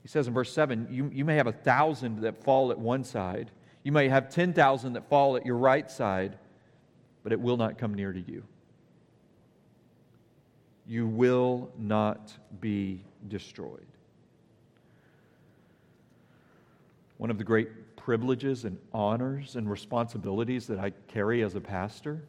He 0.00 0.08
says 0.08 0.26
in 0.28 0.32
verse 0.32 0.50
7 0.50 0.88
you, 0.90 1.10
you 1.12 1.22
may 1.22 1.36
have 1.36 1.46
a 1.46 1.52
thousand 1.52 2.22
that 2.22 2.42
fall 2.42 2.70
at 2.70 2.78
one 2.78 3.04
side, 3.04 3.50
you 3.82 3.92
may 3.92 4.08
have 4.08 4.30
10,000 4.30 4.94
that 4.94 5.10
fall 5.10 5.36
at 5.36 5.44
your 5.44 5.58
right 5.58 5.90
side, 5.90 6.38
but 7.22 7.32
it 7.32 7.38
will 7.38 7.58
not 7.58 7.76
come 7.76 7.92
near 7.92 8.14
to 8.14 8.20
you. 8.20 8.42
You 10.86 11.06
will 11.06 11.70
not 11.76 12.32
be 12.62 13.04
destroyed. 13.28 13.88
One 17.18 17.30
of 17.30 17.36
the 17.36 17.44
great 17.44 17.94
privileges 17.96 18.64
and 18.64 18.78
honors 18.94 19.54
and 19.54 19.70
responsibilities 19.70 20.66
that 20.68 20.78
I 20.78 20.94
carry 21.08 21.42
as 21.42 21.56
a 21.56 21.60
pastor 21.60 22.22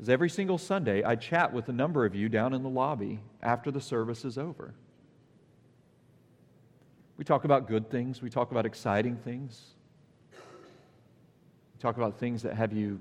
is 0.00 0.08
every 0.08 0.30
single 0.30 0.56
Sunday 0.56 1.04
I 1.04 1.14
chat 1.14 1.52
with 1.52 1.68
a 1.68 1.72
number 1.72 2.06
of 2.06 2.14
you 2.14 2.28
down 2.28 2.54
in 2.54 2.62
the 2.62 2.68
lobby 2.70 3.20
after 3.42 3.70
the 3.70 3.80
service 3.80 4.24
is 4.24 4.38
over. 4.38 4.74
We 7.18 7.24
talk 7.24 7.44
about 7.44 7.68
good 7.68 7.90
things, 7.90 8.22
we 8.22 8.30
talk 8.30 8.50
about 8.50 8.64
exciting 8.64 9.16
things, 9.16 9.60
we 10.32 11.80
talk 11.80 11.98
about 11.98 12.18
things 12.18 12.42
that 12.42 12.54
have 12.54 12.72
you 12.72 12.98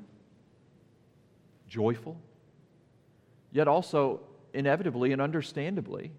joyful, 1.69 2.17
yet 3.53 3.69
also 3.69 4.19
inevitably 4.53 5.13
and 5.13 5.21
understandably. 5.21 6.11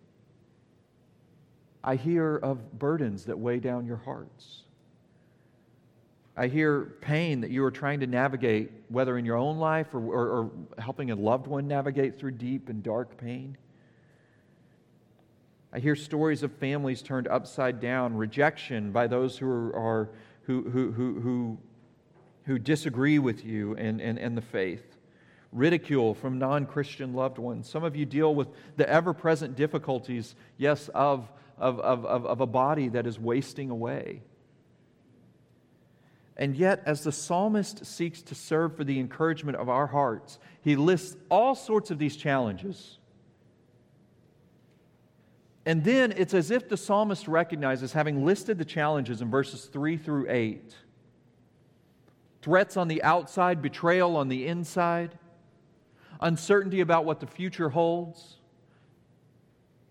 I 1.85 1.97
hear 1.97 2.37
of 2.37 2.79
burdens 2.79 3.27
that 3.27 3.39
weigh 3.39 3.59
down 3.59 3.85
your 3.85 3.99
hearts. 3.99 4.63
I 6.37 6.47
hear 6.47 6.95
pain 7.01 7.41
that 7.41 7.51
you 7.51 7.65
are 7.65 7.71
trying 7.71 8.01
to 8.01 8.07
navigate, 8.07 8.71
whether 8.89 9.19
in 9.19 9.25
your 9.25 9.37
own 9.37 9.59
life 9.59 9.95
or, 9.95 9.99
or, 9.99 10.29
or, 10.29 10.51
helping 10.79 11.11
a 11.11 11.17
loved 11.17 11.47
one 11.47 11.67
navigate 11.67 12.19
through 12.19 12.33
deep 12.33 12.69
and 12.69 12.83
dark 12.83 13.17
pain. 13.17 13.57
I 15.73 15.79
hear 15.79 15.95
stories 15.95 16.43
of 16.43 16.53
families 16.53 17.03
turned 17.03 17.29
upside 17.29 17.81
down, 17.81 18.17
rejection 18.17 18.91
by 18.91 19.07
those 19.07 19.39
who 19.39 19.49
are, 19.49 20.11
who, 20.43 20.69
who, 20.71 20.93
who, 20.93 21.21
who, 21.21 21.59
who 22.45 22.59
disagree 22.59 23.19
with 23.19 23.45
you 23.45 23.77
and, 23.77 24.01
and, 24.01 24.19
and 24.19 24.37
the 24.37 24.43
faith, 24.43 24.97
ridicule 25.53 26.15
from 26.15 26.39
non 26.39 26.65
Christian 26.65 27.13
loved 27.13 27.39
ones. 27.39 27.69
Some 27.69 27.85
of 27.85 27.95
you 27.97 28.07
deal 28.07 28.35
with 28.35 28.49
the 28.77 28.89
ever 28.89 29.13
present 29.13 29.57
difficulties, 29.57 30.35
yes, 30.59 30.89
of, 30.95 31.31
of, 31.59 31.79
of, 31.81 32.05
of 32.07 32.41
a 32.41 32.47
body 32.47 32.89
that 32.89 33.07
is 33.07 33.19
wasting 33.19 33.71
away. 33.71 34.23
And 36.41 36.57
yet, 36.57 36.83
as 36.87 37.05
the 37.05 37.13
psalmist 37.13 37.85
seeks 37.85 38.23
to 38.23 38.35
serve 38.35 38.75
for 38.75 38.83
the 38.83 38.99
encouragement 38.99 39.59
of 39.59 39.69
our 39.69 39.87
hearts, 39.87 40.39
he 40.63 40.75
lists 40.75 41.15
all 41.31 41.55
sorts 41.55 41.91
of 41.91 41.99
these 41.99 42.17
challenges. 42.17 42.97
And 45.67 45.85
then 45.85 46.15
it's 46.17 46.33
as 46.33 46.51
if 46.51 46.67
the 46.67 46.79
psalmist 46.79 47.29
recognizes, 47.29 47.93
having 47.93 48.25
listed 48.25 48.57
the 48.57 48.65
challenges 48.65 49.21
in 49.21 49.31
verses 49.31 49.67
3 49.67 49.99
through 49.99 50.31
8, 50.31 50.75
threats 52.41 52.79
on 52.79 52.89
the 52.89 53.03
outside, 53.03 53.61
betrayal 53.61 54.17
on 54.17 54.29
the 54.29 54.47
inside, 54.47 55.19
uncertainty 56.23 56.81
about 56.81 57.05
what 57.05 57.21
the 57.21 57.27
future 57.27 57.69
holds, 57.69 58.39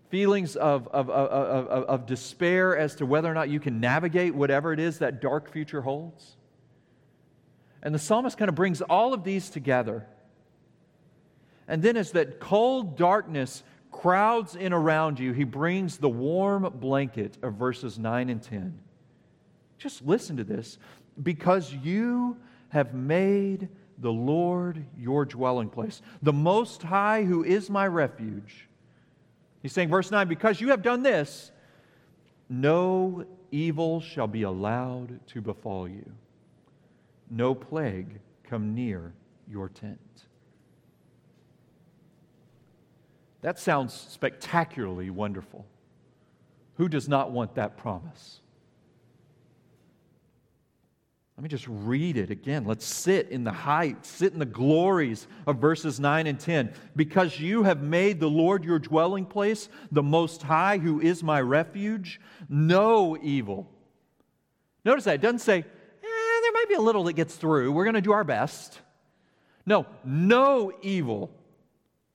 feelings 0.08 0.56
of, 0.56 0.88
of, 0.88 1.08
of, 1.08 1.68
of, 1.68 2.06
despair 2.06 2.76
as 2.76 2.96
to 2.96 3.06
whether 3.06 3.30
or 3.30 3.34
not 3.34 3.48
you 3.48 3.60
can 3.60 3.78
navigate 3.78 4.34
whatever 4.34 4.72
it 4.72 4.80
is 4.80 4.98
that 4.98 5.20
dark 5.20 5.52
future 5.52 5.82
holds. 5.82 6.36
And 7.82 7.94
the 7.94 7.98
psalmist 7.98 8.36
kind 8.36 8.48
of 8.48 8.54
brings 8.54 8.82
all 8.82 9.14
of 9.14 9.24
these 9.24 9.50
together. 9.50 10.06
And 11.66 11.82
then, 11.82 11.96
as 11.96 12.12
that 12.12 12.40
cold 12.40 12.96
darkness 12.96 13.62
crowds 13.90 14.56
in 14.56 14.72
around 14.72 15.18
you, 15.18 15.32
he 15.32 15.44
brings 15.44 15.98
the 15.98 16.08
warm 16.08 16.70
blanket 16.80 17.38
of 17.42 17.54
verses 17.54 17.98
9 17.98 18.28
and 18.28 18.42
10. 18.42 18.78
Just 19.78 20.04
listen 20.06 20.36
to 20.36 20.44
this. 20.44 20.78
Because 21.22 21.72
you 21.72 22.36
have 22.70 22.94
made 22.94 23.68
the 23.98 24.12
Lord 24.12 24.84
your 24.98 25.24
dwelling 25.24 25.68
place, 25.68 26.00
the 26.22 26.32
Most 26.32 26.82
High, 26.82 27.24
who 27.24 27.44
is 27.44 27.68
my 27.68 27.86
refuge. 27.86 28.68
He's 29.62 29.72
saying, 29.72 29.90
verse 29.90 30.10
9, 30.10 30.26
because 30.26 30.60
you 30.60 30.68
have 30.68 30.82
done 30.82 31.02
this, 31.02 31.50
no 32.48 33.26
evil 33.50 34.00
shall 34.00 34.26
be 34.26 34.42
allowed 34.42 35.26
to 35.28 35.40
befall 35.40 35.86
you, 35.86 36.10
no 37.30 37.54
plague 37.54 38.20
come 38.44 38.74
near 38.74 39.14
your 39.48 39.68
tent. 39.68 39.98
That 43.42 43.58
sounds 43.58 43.94
spectacularly 43.94 45.10
wonderful. 45.10 45.64
Who 46.74 46.88
does 46.88 47.08
not 47.08 47.30
want 47.30 47.54
that 47.54 47.76
promise? 47.76 48.40
Let 51.40 51.44
me 51.44 51.48
just 51.48 51.68
read 51.68 52.18
it 52.18 52.30
again. 52.30 52.66
Let's 52.66 52.84
sit 52.84 53.30
in 53.30 53.44
the 53.44 53.52
heights, 53.52 54.10
sit 54.10 54.34
in 54.34 54.38
the 54.38 54.44
glories 54.44 55.26
of 55.46 55.56
verses 55.56 55.98
9 55.98 56.26
and 56.26 56.38
10. 56.38 56.74
Because 56.94 57.40
you 57.40 57.62
have 57.62 57.82
made 57.82 58.20
the 58.20 58.28
Lord 58.28 58.62
your 58.62 58.78
dwelling 58.78 59.24
place, 59.24 59.70
the 59.90 60.02
Most 60.02 60.42
High, 60.42 60.76
who 60.76 61.00
is 61.00 61.22
my 61.22 61.40
refuge, 61.40 62.20
no 62.50 63.16
evil. 63.22 63.70
Notice 64.84 65.04
that. 65.04 65.14
It 65.14 65.22
doesn't 65.22 65.38
say, 65.38 65.60
eh, 65.60 66.40
there 66.42 66.52
might 66.52 66.68
be 66.68 66.69
a 66.80 66.82
little 66.82 67.04
that 67.04 67.12
gets 67.12 67.36
through. 67.36 67.70
We're 67.72 67.84
going 67.84 67.94
to 67.94 68.00
do 68.00 68.12
our 68.12 68.24
best. 68.24 68.80
No, 69.66 69.86
no 70.02 70.72
evil 70.82 71.30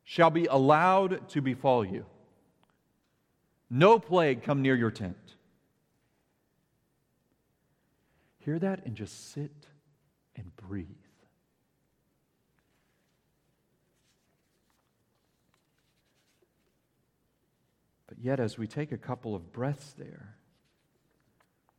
shall 0.03 0.31
be 0.31 0.45
allowed 0.45 1.29
to 1.29 1.41
befall 1.41 1.85
you. 1.85 2.05
No 3.69 3.99
plague 3.99 4.43
come 4.43 4.61
near 4.61 4.75
your 4.75 4.91
tent. 4.91 5.17
Hear 8.39 8.59
that 8.59 8.85
and 8.85 8.95
just 8.95 9.31
sit 9.33 9.67
and 10.35 10.55
breathe. 10.55 10.87
But 18.07 18.19
yet, 18.19 18.39
as 18.39 18.57
we 18.57 18.67
take 18.67 18.91
a 18.91 18.97
couple 18.97 19.35
of 19.35 19.51
breaths 19.51 19.93
there, 19.97 20.35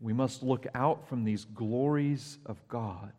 we 0.01 0.13
must 0.13 0.43
look 0.43 0.67
out 0.75 1.09
from 1.09 1.25
these 1.25 1.45
glories 1.45 2.39
of 2.47 2.57
God. 2.69 3.13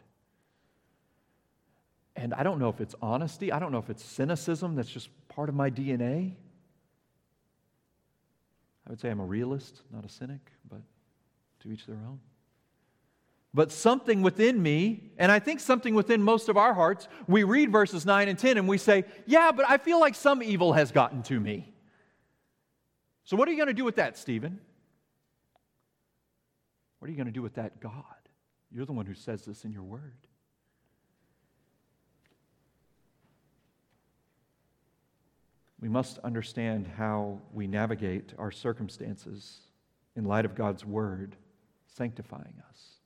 And 2.15 2.33
I 2.33 2.43
don't 2.43 2.59
know 2.59 2.69
if 2.69 2.81
it's 2.81 2.95
honesty, 3.01 3.51
I 3.51 3.59
don't 3.59 3.71
know 3.71 3.77
if 3.77 3.89
it's 3.89 4.03
cynicism 4.03 4.75
that's 4.75 4.89
just 4.89 5.09
part 5.29 5.49
of 5.49 5.55
my 5.55 5.69
DNA. 5.69 6.33
I 8.85 8.89
would 8.89 8.99
say 8.99 9.09
I'm 9.09 9.19
a 9.19 9.25
realist, 9.25 9.81
not 9.91 10.05
a 10.05 10.09
cynic, 10.09 10.51
but 10.69 10.81
to 11.61 11.71
each 11.71 11.85
their 11.85 11.97
own 11.97 12.19
but 13.57 13.71
something 13.71 14.21
within 14.21 14.61
me, 14.61 15.09
and 15.17 15.31
I 15.31 15.39
think 15.39 15.59
something 15.59 15.95
within 15.95 16.21
most 16.21 16.47
of 16.47 16.57
our 16.57 16.75
hearts, 16.75 17.07
we 17.27 17.43
read 17.43 17.71
verses 17.71 18.05
9 18.05 18.27
and 18.27 18.37
10 18.37 18.57
and 18.57 18.67
we 18.67 18.77
say, 18.77 19.03
Yeah, 19.25 19.51
but 19.51 19.67
I 19.67 19.77
feel 19.77 19.99
like 19.99 20.13
some 20.13 20.43
evil 20.43 20.73
has 20.73 20.91
gotten 20.91 21.23
to 21.23 21.39
me. 21.39 21.73
So, 23.23 23.35
what 23.35 23.47
are 23.47 23.51
you 23.51 23.57
going 23.57 23.67
to 23.67 23.73
do 23.73 23.83
with 23.83 23.95
that, 23.95 24.15
Stephen? 24.15 24.59
What 26.99 27.07
are 27.07 27.11
you 27.11 27.17
going 27.17 27.27
to 27.27 27.33
do 27.33 27.41
with 27.41 27.55
that, 27.55 27.79
God? 27.79 28.03
You're 28.71 28.85
the 28.85 28.93
one 28.93 29.05
who 29.05 29.13
says 29.13 29.45
this 29.45 29.65
in 29.65 29.71
your 29.71 29.83
word. 29.83 30.15
We 35.79 35.89
must 35.89 36.17
understand 36.19 36.87
how 36.97 37.39
we 37.53 37.67
navigate 37.67 38.33
our 38.37 38.51
circumstances 38.51 39.59
in 40.15 40.25
light 40.25 40.45
of 40.45 40.55
God's 40.55 40.83
word 40.83 41.35
sanctifying 41.85 42.61
us. 42.69 42.97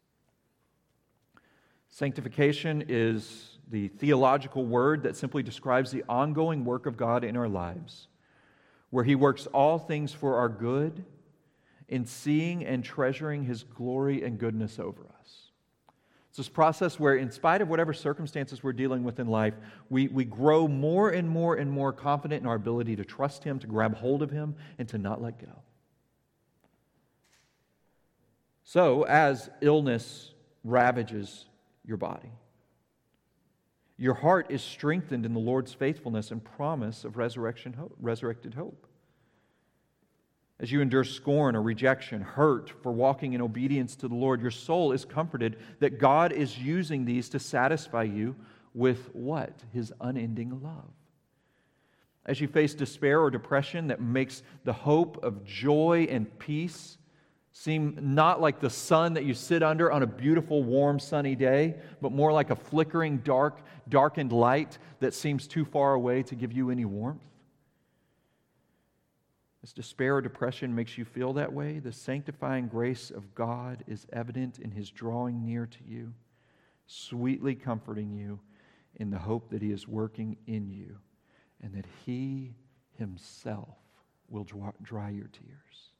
Sanctification 1.89 2.85
is 2.87 3.57
the 3.69 3.89
theological 3.89 4.65
word 4.65 5.03
that 5.03 5.17
simply 5.17 5.43
describes 5.43 5.91
the 5.91 6.03
ongoing 6.07 6.63
work 6.63 6.85
of 6.85 6.95
God 6.95 7.25
in 7.25 7.35
our 7.35 7.49
lives, 7.49 8.07
where 8.89 9.03
He 9.03 9.15
works 9.15 9.47
all 9.47 9.77
things 9.77 10.13
for 10.13 10.37
our 10.37 10.47
good 10.47 11.03
in 11.91 12.05
seeing 12.05 12.65
and 12.65 12.83
treasuring 12.83 13.43
His 13.43 13.63
glory 13.63 14.23
and 14.23 14.39
goodness 14.39 14.79
over 14.79 15.01
us. 15.19 15.51
It's 16.29 16.37
this 16.37 16.49
process 16.49 16.97
where, 16.97 17.15
in 17.15 17.29
spite 17.29 17.61
of 17.61 17.67
whatever 17.67 17.93
circumstances 17.93 18.63
we're 18.63 18.71
dealing 18.71 19.03
with 19.03 19.19
in 19.19 19.27
life, 19.27 19.53
we, 19.89 20.07
we 20.07 20.23
grow 20.23 20.65
more 20.67 21.09
and 21.09 21.29
more 21.29 21.55
and 21.55 21.69
more 21.69 21.91
confident 21.91 22.41
in 22.41 22.47
our 22.47 22.55
ability 22.55 22.95
to 22.95 23.03
trust 23.03 23.43
Him, 23.43 23.59
to 23.59 23.67
grab 23.67 23.95
hold 23.95 24.23
of 24.23 24.31
Him, 24.31 24.55
and 24.79 24.87
to 24.87 24.97
not 24.97 25.21
let 25.21 25.39
go. 25.39 25.61
So, 28.63 29.03
as 29.03 29.49
illness 29.59 30.33
ravages 30.63 31.45
your 31.85 31.97
body. 31.97 32.31
Your 33.97 34.13
heart 34.13 34.47
is 34.49 34.61
strengthened 34.61 35.25
in 35.25 35.33
the 35.33 35.39
Lord's 35.39 35.73
faithfulness 35.73 36.31
and 36.31 36.41
promise 36.41 37.03
of 37.03 37.17
resurrection 37.17 37.73
hope, 37.73 37.93
resurrected 37.99 38.53
hope. 38.53 38.87
As 40.61 40.71
you 40.71 40.79
endure 40.79 41.03
scorn 41.03 41.55
or 41.55 41.61
rejection, 41.63 42.21
hurt 42.21 42.71
for 42.83 42.91
walking 42.91 43.33
in 43.33 43.41
obedience 43.41 43.95
to 43.97 44.07
the 44.07 44.13
Lord, 44.13 44.41
your 44.41 44.51
soul 44.51 44.91
is 44.91 45.03
comforted 45.03 45.57
that 45.79 45.97
God 45.97 46.31
is 46.31 46.55
using 46.59 47.03
these 47.03 47.29
to 47.29 47.39
satisfy 47.39 48.03
you 48.03 48.35
with 48.75 49.09
what? 49.13 49.63
His 49.73 49.91
unending 49.99 50.61
love. 50.61 50.91
As 52.27 52.39
you 52.39 52.47
face 52.47 52.75
despair 52.75 53.19
or 53.19 53.31
depression 53.31 53.87
that 53.87 54.01
makes 54.01 54.43
the 54.63 54.71
hope 54.71 55.23
of 55.23 55.43
joy 55.43 56.05
and 56.11 56.37
peace 56.37 56.99
seem 57.53 57.97
not 57.99 58.39
like 58.39 58.59
the 58.59 58.69
sun 58.69 59.15
that 59.15 59.25
you 59.25 59.33
sit 59.33 59.63
under 59.63 59.91
on 59.91 60.03
a 60.03 60.07
beautiful, 60.07 60.61
warm, 60.61 60.99
sunny 60.99 61.35
day, 61.35 61.73
but 62.01 62.11
more 62.11 62.31
like 62.31 62.51
a 62.51 62.55
flickering, 62.55 63.17
dark, 63.17 63.61
darkened 63.89 64.31
light 64.31 64.77
that 64.99 65.15
seems 65.15 65.47
too 65.47 65.65
far 65.65 65.95
away 65.95 66.21
to 66.21 66.35
give 66.35 66.53
you 66.53 66.69
any 66.69 66.85
warmth? 66.85 67.30
As 69.63 69.73
despair 69.73 70.15
or 70.15 70.21
depression 70.21 70.73
makes 70.73 70.97
you 70.97 71.05
feel 71.05 71.33
that 71.33 71.53
way, 71.53 71.79
the 71.79 71.91
sanctifying 71.91 72.67
grace 72.67 73.11
of 73.11 73.35
God 73.35 73.83
is 73.87 74.07
evident 74.11 74.57
in 74.57 74.71
His 74.71 74.89
drawing 74.89 75.45
near 75.45 75.67
to 75.67 75.79
you, 75.87 76.13
sweetly 76.87 77.53
comforting 77.53 78.11
you 78.11 78.39
in 78.95 79.11
the 79.11 79.19
hope 79.19 79.49
that 79.51 79.61
He 79.61 79.71
is 79.71 79.87
working 79.87 80.37
in 80.47 80.69
you 80.71 80.97
and 81.61 81.75
that 81.75 81.85
He 82.05 82.55
Himself 82.97 83.77
will 84.29 84.47
dry 84.81 85.09
your 85.09 85.27
tears. 85.27 85.91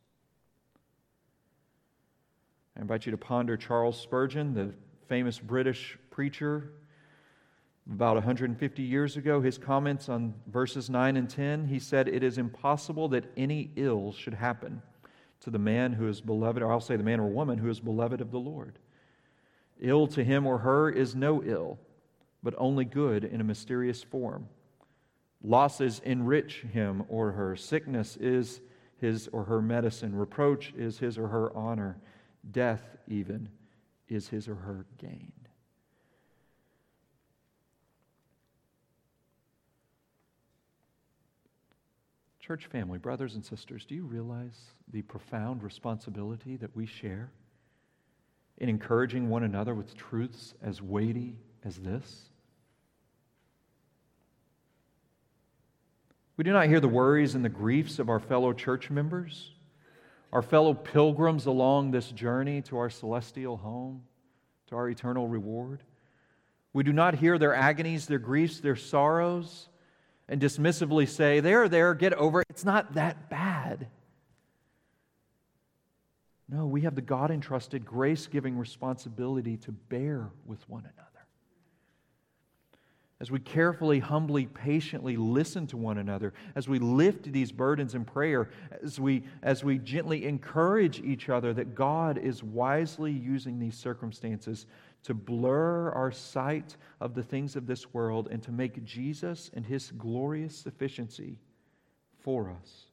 I 2.75 2.81
invite 2.81 3.05
you 3.05 3.11
to 3.11 3.17
ponder 3.17 3.57
Charles 3.57 3.99
Spurgeon, 3.99 4.53
the 4.55 4.73
famous 5.07 5.37
British 5.37 5.99
preacher. 6.09 6.71
About 7.91 8.15
150 8.15 8.83
years 8.83 9.17
ago, 9.17 9.41
his 9.41 9.57
comments 9.57 10.07
on 10.07 10.33
verses 10.47 10.89
9 10.89 11.17
and 11.17 11.29
10, 11.29 11.67
he 11.67 11.77
said, 11.77 12.07
It 12.07 12.23
is 12.23 12.37
impossible 12.37 13.09
that 13.09 13.25
any 13.35 13.71
ill 13.75 14.13
should 14.13 14.33
happen 14.33 14.81
to 15.41 15.49
the 15.49 15.59
man 15.59 15.91
who 15.91 16.07
is 16.07 16.21
beloved, 16.21 16.61
or 16.61 16.71
I'll 16.71 16.79
say 16.79 16.95
the 16.95 17.03
man 17.03 17.19
or 17.19 17.27
woman 17.27 17.57
who 17.57 17.69
is 17.69 17.81
beloved 17.81 18.21
of 18.21 18.31
the 18.31 18.39
Lord. 18.39 18.79
Ill 19.81 20.07
to 20.07 20.23
him 20.23 20.47
or 20.47 20.59
her 20.59 20.89
is 20.89 21.15
no 21.15 21.43
ill, 21.43 21.79
but 22.41 22.53
only 22.57 22.85
good 22.85 23.25
in 23.25 23.41
a 23.41 23.43
mysterious 23.43 24.01
form. 24.01 24.47
Losses 25.43 25.99
enrich 26.05 26.61
him 26.61 27.03
or 27.09 27.33
her. 27.33 27.57
Sickness 27.57 28.15
is 28.15 28.61
his 29.01 29.27
or 29.33 29.43
her 29.43 29.61
medicine. 29.61 30.15
Reproach 30.15 30.73
is 30.77 30.99
his 30.99 31.17
or 31.17 31.27
her 31.27 31.55
honor 31.57 31.97
death 32.51 32.95
even 33.07 33.49
is 34.07 34.29
his 34.29 34.47
or 34.47 34.55
her 34.55 34.85
gain. 34.97 35.33
Church 42.41 42.65
family, 42.65 42.97
brothers 42.97 43.35
and 43.35 43.45
sisters, 43.45 43.85
do 43.85 43.95
you 43.95 44.03
realize 44.03 44.59
the 44.91 45.03
profound 45.03 45.63
responsibility 45.63 46.57
that 46.57 46.75
we 46.75 46.85
share 46.85 47.31
in 48.57 48.67
encouraging 48.67 49.29
one 49.29 49.43
another 49.43 49.75
with 49.75 49.95
truths 49.95 50.55
as 50.61 50.81
weighty 50.81 51.37
as 51.63 51.77
this? 51.77 52.29
We 56.35 56.43
do 56.43 56.51
not 56.51 56.67
hear 56.67 56.79
the 56.79 56.87
worries 56.87 57.35
and 57.35 57.45
the 57.45 57.49
griefs 57.49 57.99
of 57.99 58.09
our 58.09 58.19
fellow 58.19 58.53
church 58.53 58.89
members 58.89 59.51
our 60.31 60.41
fellow 60.41 60.73
pilgrims 60.73 61.45
along 61.45 61.91
this 61.91 62.09
journey 62.11 62.61
to 62.61 62.77
our 62.77 62.89
celestial 62.89 63.57
home, 63.57 64.03
to 64.67 64.75
our 64.75 64.89
eternal 64.89 65.27
reward. 65.27 65.83
We 66.73 66.83
do 66.83 66.93
not 66.93 67.15
hear 67.15 67.37
their 67.37 67.53
agonies, 67.53 68.05
their 68.05 68.19
griefs, 68.19 68.59
their 68.59 68.77
sorrows, 68.77 69.67
and 70.31 70.41
dismissively 70.41 71.07
say, 71.07 71.41
There, 71.41 71.67
there, 71.67 71.93
get 71.93 72.13
over 72.13 72.41
it. 72.41 72.47
It's 72.49 72.63
not 72.63 72.93
that 72.93 73.29
bad. 73.29 73.87
No, 76.47 76.65
we 76.65 76.81
have 76.81 76.95
the 76.95 77.01
God 77.01 77.31
entrusted, 77.31 77.85
grace 77.85 78.27
giving 78.27 78.57
responsibility 78.57 79.57
to 79.57 79.71
bear 79.71 80.29
with 80.45 80.67
one 80.69 80.83
another. 80.83 81.07
As 83.19 83.29
we 83.29 83.39
carefully, 83.39 83.99
humbly, 83.99 84.47
patiently 84.47 85.15
listen 85.15 85.67
to 85.67 85.77
one 85.77 85.97
another, 85.97 86.33
as 86.55 86.67
we 86.67 86.79
lift 86.79 87.31
these 87.31 87.51
burdens 87.51 87.93
in 87.93 88.03
prayer, 88.03 88.49
as 88.81 88.99
we, 88.99 89.23
as 89.43 89.63
we 89.63 89.77
gently 89.77 90.25
encourage 90.25 91.01
each 91.01 91.29
other 91.29 91.53
that 91.53 91.75
God 91.75 92.17
is 92.17 92.41
wisely 92.41 93.11
using 93.11 93.59
these 93.59 93.75
circumstances 93.77 94.65
to 95.03 95.13
blur 95.13 95.91
our 95.91 96.11
sight 96.11 96.77
of 96.99 97.15
the 97.15 97.23
things 97.23 97.55
of 97.55 97.65
this 97.65 97.93
world 97.93 98.27
and 98.31 98.41
to 98.43 98.51
make 98.51 98.83
Jesus 98.83 99.49
and 99.53 99.65
his 99.65 99.91
glorious 99.91 100.55
sufficiency 100.55 101.39
for 102.19 102.51
us 102.51 102.85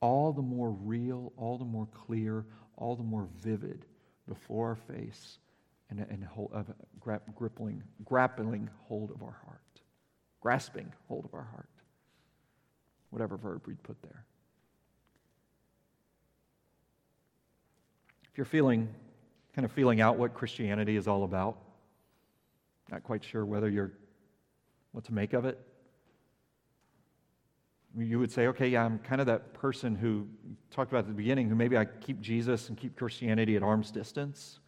all 0.00 0.32
the 0.32 0.42
more 0.42 0.70
real, 0.70 1.32
all 1.36 1.58
the 1.58 1.64
more 1.64 1.88
clear, 1.92 2.44
all 2.76 2.96
the 2.96 3.02
more 3.02 3.28
vivid 3.42 3.86
before 4.28 4.68
our 4.68 4.76
face 4.76 5.38
and, 5.90 6.00
and 6.10 6.24
hold, 6.24 6.50
uh, 6.54 6.62
gripping, 7.34 7.82
grappling 8.04 8.68
hold 8.86 9.10
of 9.10 9.22
our 9.22 9.36
heart, 9.44 9.80
grasping 10.40 10.92
hold 11.08 11.24
of 11.24 11.34
our 11.34 11.48
heart, 11.50 11.68
whatever 13.10 13.36
verb 13.36 13.62
we'd 13.66 13.82
put 13.82 14.00
there. 14.02 14.24
If 18.30 18.38
you're 18.38 18.44
feeling 18.44 18.88
kind 19.56 19.64
of 19.64 19.72
feeling 19.72 20.02
out 20.02 20.18
what 20.18 20.34
Christianity 20.34 20.96
is 20.96 21.08
all 21.08 21.24
about. 21.24 21.56
Not 22.90 23.02
quite 23.02 23.24
sure 23.24 23.46
whether 23.46 23.70
you're 23.70 23.92
what 24.92 25.04
to 25.04 25.14
make 25.14 25.32
of 25.32 25.46
it. 25.46 25.58
You 27.98 28.18
would 28.18 28.30
say, 28.30 28.48
okay, 28.48 28.68
yeah, 28.68 28.84
I'm 28.84 28.98
kind 28.98 29.22
of 29.22 29.26
that 29.28 29.54
person 29.54 29.94
who 29.94 30.28
talked 30.70 30.92
about 30.92 31.00
at 31.00 31.06
the 31.06 31.14
beginning, 31.14 31.48
who 31.48 31.54
maybe 31.54 31.78
I 31.78 31.86
keep 31.86 32.20
Jesus 32.20 32.68
and 32.68 32.76
keep 32.76 32.96
Christianity 32.96 33.56
at 33.56 33.62
arm's 33.62 33.90
distance. 33.90 34.58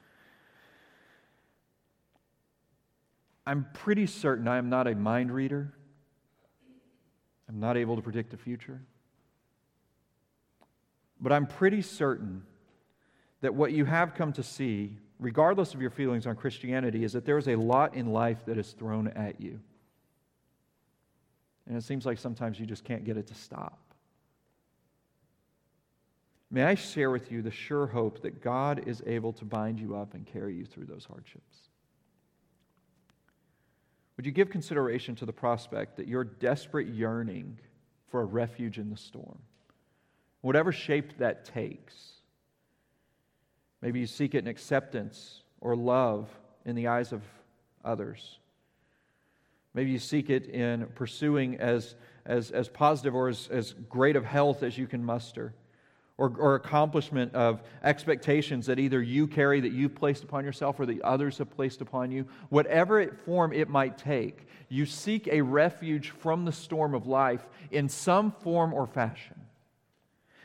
I'm 3.46 3.66
pretty 3.74 4.06
certain 4.06 4.48
I 4.48 4.56
am 4.56 4.70
not 4.70 4.86
a 4.86 4.94
mind 4.94 5.30
reader. 5.32 5.74
I'm 7.46 7.60
not 7.60 7.76
able 7.76 7.96
to 7.96 8.02
predict 8.02 8.30
the 8.30 8.38
future. 8.38 8.80
But 11.20 11.32
I'm 11.32 11.46
pretty 11.46 11.82
certain 11.82 12.42
that 13.40 13.54
what 13.54 13.72
you 13.72 13.84
have 13.84 14.14
come 14.14 14.32
to 14.34 14.42
see, 14.42 14.96
regardless 15.18 15.74
of 15.74 15.80
your 15.80 15.90
feelings 15.90 16.26
on 16.26 16.36
Christianity, 16.36 17.04
is 17.04 17.12
that 17.12 17.24
there 17.24 17.38
is 17.38 17.48
a 17.48 17.56
lot 17.56 17.94
in 17.94 18.12
life 18.12 18.44
that 18.46 18.58
is 18.58 18.72
thrown 18.72 19.08
at 19.08 19.40
you. 19.40 19.60
And 21.66 21.76
it 21.76 21.84
seems 21.84 22.06
like 22.06 22.18
sometimes 22.18 22.58
you 22.58 22.66
just 22.66 22.84
can't 22.84 23.04
get 23.04 23.16
it 23.16 23.26
to 23.28 23.34
stop. 23.34 23.78
May 26.50 26.64
I 26.64 26.74
share 26.74 27.10
with 27.10 27.30
you 27.30 27.42
the 27.42 27.50
sure 27.50 27.86
hope 27.86 28.22
that 28.22 28.42
God 28.42 28.84
is 28.86 29.02
able 29.06 29.34
to 29.34 29.44
bind 29.44 29.78
you 29.78 29.96
up 29.96 30.14
and 30.14 30.26
carry 30.26 30.54
you 30.54 30.64
through 30.64 30.86
those 30.86 31.04
hardships? 31.04 31.68
Would 34.16 34.24
you 34.24 34.32
give 34.32 34.50
consideration 34.50 35.14
to 35.16 35.26
the 35.26 35.32
prospect 35.32 35.96
that 35.96 36.08
your 36.08 36.24
desperate 36.24 36.88
yearning 36.88 37.58
for 38.08 38.22
a 38.22 38.24
refuge 38.24 38.78
in 38.78 38.90
the 38.90 38.96
storm, 38.96 39.38
whatever 40.40 40.72
shape 40.72 41.18
that 41.18 41.44
takes, 41.44 42.17
Maybe 43.80 44.00
you 44.00 44.06
seek 44.06 44.34
it 44.34 44.38
in 44.38 44.48
acceptance 44.48 45.42
or 45.60 45.76
love 45.76 46.28
in 46.64 46.74
the 46.74 46.88
eyes 46.88 47.12
of 47.12 47.22
others. 47.84 48.38
Maybe 49.74 49.90
you 49.90 49.98
seek 49.98 50.30
it 50.30 50.46
in 50.46 50.86
pursuing 50.94 51.56
as, 51.58 51.94
as, 52.26 52.50
as 52.50 52.68
positive 52.68 53.14
or 53.14 53.28
as, 53.28 53.48
as 53.48 53.74
great 53.88 54.16
of 54.16 54.24
health 54.24 54.62
as 54.62 54.76
you 54.76 54.86
can 54.86 55.04
muster, 55.04 55.54
or, 56.16 56.34
or 56.36 56.56
accomplishment 56.56 57.32
of 57.34 57.62
expectations 57.84 58.66
that 58.66 58.80
either 58.80 59.00
you 59.00 59.28
carry 59.28 59.60
that 59.60 59.72
you've 59.72 59.94
placed 59.94 60.24
upon 60.24 60.44
yourself 60.44 60.80
or 60.80 60.86
the 60.86 61.00
others 61.04 61.38
have 61.38 61.48
placed 61.50 61.80
upon 61.80 62.10
you. 62.10 62.26
Whatever 62.48 63.00
it, 63.00 63.16
form 63.20 63.52
it 63.52 63.68
might 63.68 63.96
take, 63.96 64.48
you 64.68 64.84
seek 64.84 65.28
a 65.28 65.40
refuge 65.40 66.10
from 66.10 66.44
the 66.44 66.52
storm 66.52 66.92
of 66.92 67.06
life 67.06 67.46
in 67.70 67.88
some 67.88 68.32
form 68.32 68.74
or 68.74 68.86
fashion. 68.86 69.40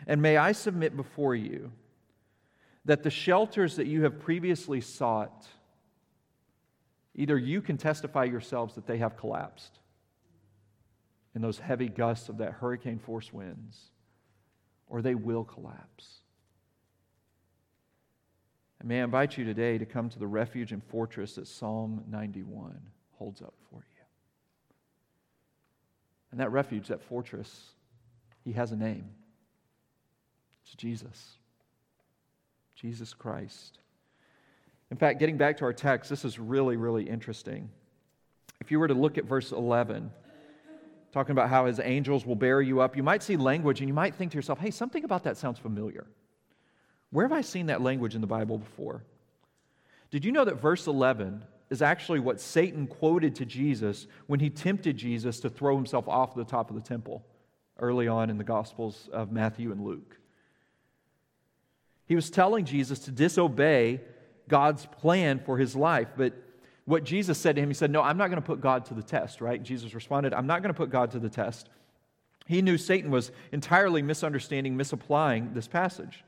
And 0.06 0.22
may 0.22 0.38
I 0.38 0.52
submit 0.52 0.96
before 0.96 1.34
you 1.34 1.72
that 2.86 3.04
the 3.04 3.10
shelters 3.10 3.78
that 3.78 3.88
you 3.88 4.04
have 4.04 4.20
previously 4.20 4.82
sought, 4.82 5.48
either 7.16 7.38
you 7.38 7.62
can 7.62 7.78
testify 7.78 8.26
yourselves 8.26 8.76
that 8.76 8.88
they 8.88 8.98
have 8.98 9.18
collapsed 9.18 9.80
in 11.36 11.42
those 11.42 11.60
heavy 11.60 11.88
gusts 11.88 12.30
of 12.30 12.38
that 12.38 12.54
hurricane 12.54 13.00
force 13.00 13.32
winds, 13.32 13.80
or 14.88 15.02
they 15.02 15.16
will 15.16 15.44
collapse. 15.44 16.20
And 18.80 18.90
may 18.90 19.00
I 19.00 19.04
invite 19.06 19.38
you 19.38 19.46
today 19.46 19.78
to 19.78 19.86
come 19.86 20.10
to 20.10 20.20
the 20.20 20.28
refuge 20.28 20.74
and 20.74 20.84
fortress 20.84 21.36
that 21.36 21.48
Psalm 21.48 22.04
91 22.10 22.78
holds 23.14 23.42
up 23.42 23.54
for 23.70 23.78
you. 23.78 24.04
And 26.32 26.40
that 26.40 26.52
refuge, 26.52 26.90
that 26.90 27.02
fortress, 27.02 27.72
he 28.44 28.52
has 28.54 28.72
a 28.72 28.76
name. 28.76 29.10
It's 30.66 30.76
Jesus. 30.76 31.38
Jesus 32.76 33.14
Christ. 33.14 33.80
In 34.92 34.98
fact, 34.98 35.20
getting 35.20 35.38
back 35.38 35.58
to 35.58 35.66
our 35.66 35.74
text, 35.74 36.10
this 36.10 36.24
is 36.24 36.38
really, 36.38 36.78
really 36.78 37.04
interesting. 37.04 37.70
If 38.62 38.72
you 38.72 38.80
were 38.80 38.88
to 38.88 38.94
look 38.94 39.18
at 39.18 39.26
verse 39.26 39.52
11, 39.52 40.12
talking 41.12 41.32
about 41.32 41.50
how 41.50 41.66
his 41.66 41.80
angels 41.80 42.26
will 42.26 42.36
bear 42.36 42.62
you 42.62 42.82
up, 42.82 42.96
you 42.96 43.04
might 43.04 43.24
see 43.24 43.38
language 43.38 43.80
and 43.80 43.88
you 43.88 43.94
might 43.94 44.16
think 44.16 44.32
to 44.32 44.38
yourself, 44.38 44.60
hey, 44.60 44.72
something 44.72 45.04
about 45.04 45.24
that 45.24 45.38
sounds 45.38 45.60
familiar. 45.60 46.06
Where 47.12 47.28
have 47.28 47.38
I 47.38 47.42
seen 47.42 47.68
that 47.68 47.82
language 47.82 48.16
in 48.16 48.22
the 48.22 48.28
Bible 48.28 48.58
before? 48.58 49.04
Did 50.12 50.26
you 50.26 50.32
know 50.32 50.46
that 50.46 50.62
verse 50.62 50.88
11 50.88 51.44
is 51.70 51.82
actually 51.82 52.20
what 52.20 52.40
Satan 52.40 52.88
quoted 52.88 53.36
to 53.36 53.46
Jesus 53.46 54.08
when 54.28 54.40
he 54.40 54.50
tempted 54.50 54.98
Jesus 54.98 55.40
to 55.40 55.50
throw 55.50 55.76
himself 55.76 56.08
off 56.08 56.36
the 56.36 56.44
top 56.44 56.70
of 56.70 56.76
the 56.76 56.82
temple 56.82 57.26
early 57.80 58.08
on 58.08 58.30
in 58.30 58.38
the 58.38 58.44
Gospels 58.44 59.10
of 59.12 59.32
Matthew 59.32 59.72
and 59.72 59.84
Luke? 59.84 60.18
He 62.06 62.16
was 62.16 62.30
telling 62.30 62.66
Jesus 62.66 63.00
to 63.00 63.12
disobey 63.12 64.02
God's 64.48 64.86
plan 64.86 65.40
for 65.40 65.58
his 65.58 65.76
life. 65.76 66.10
But 66.18 66.34
what 66.86 67.04
Jesus 67.04 67.38
said 67.38 67.56
to 67.56 67.62
him, 67.62 67.70
he 67.70 67.74
said, 67.74 67.92
No, 67.92 68.02
I'm 68.02 68.18
not 68.18 68.28
going 68.28 68.42
to 68.42 68.46
put 68.46 68.62
God 68.62 68.86
to 68.86 68.94
the 68.94 69.04
test, 69.04 69.42
right? 69.42 69.62
Jesus 69.62 69.94
responded, 69.94 70.34
I'm 70.34 70.48
not 70.48 70.62
going 70.62 70.74
to 70.74 70.78
put 70.78 70.90
God 70.90 71.12
to 71.12 71.20
the 71.20 71.30
test. 71.30 71.70
He 72.46 72.62
knew 72.62 72.78
Satan 72.78 73.10
was 73.10 73.32
entirely 73.52 74.02
misunderstanding, 74.02 74.76
misapplying 74.76 75.54
this 75.54 75.68
passage. 75.68 76.26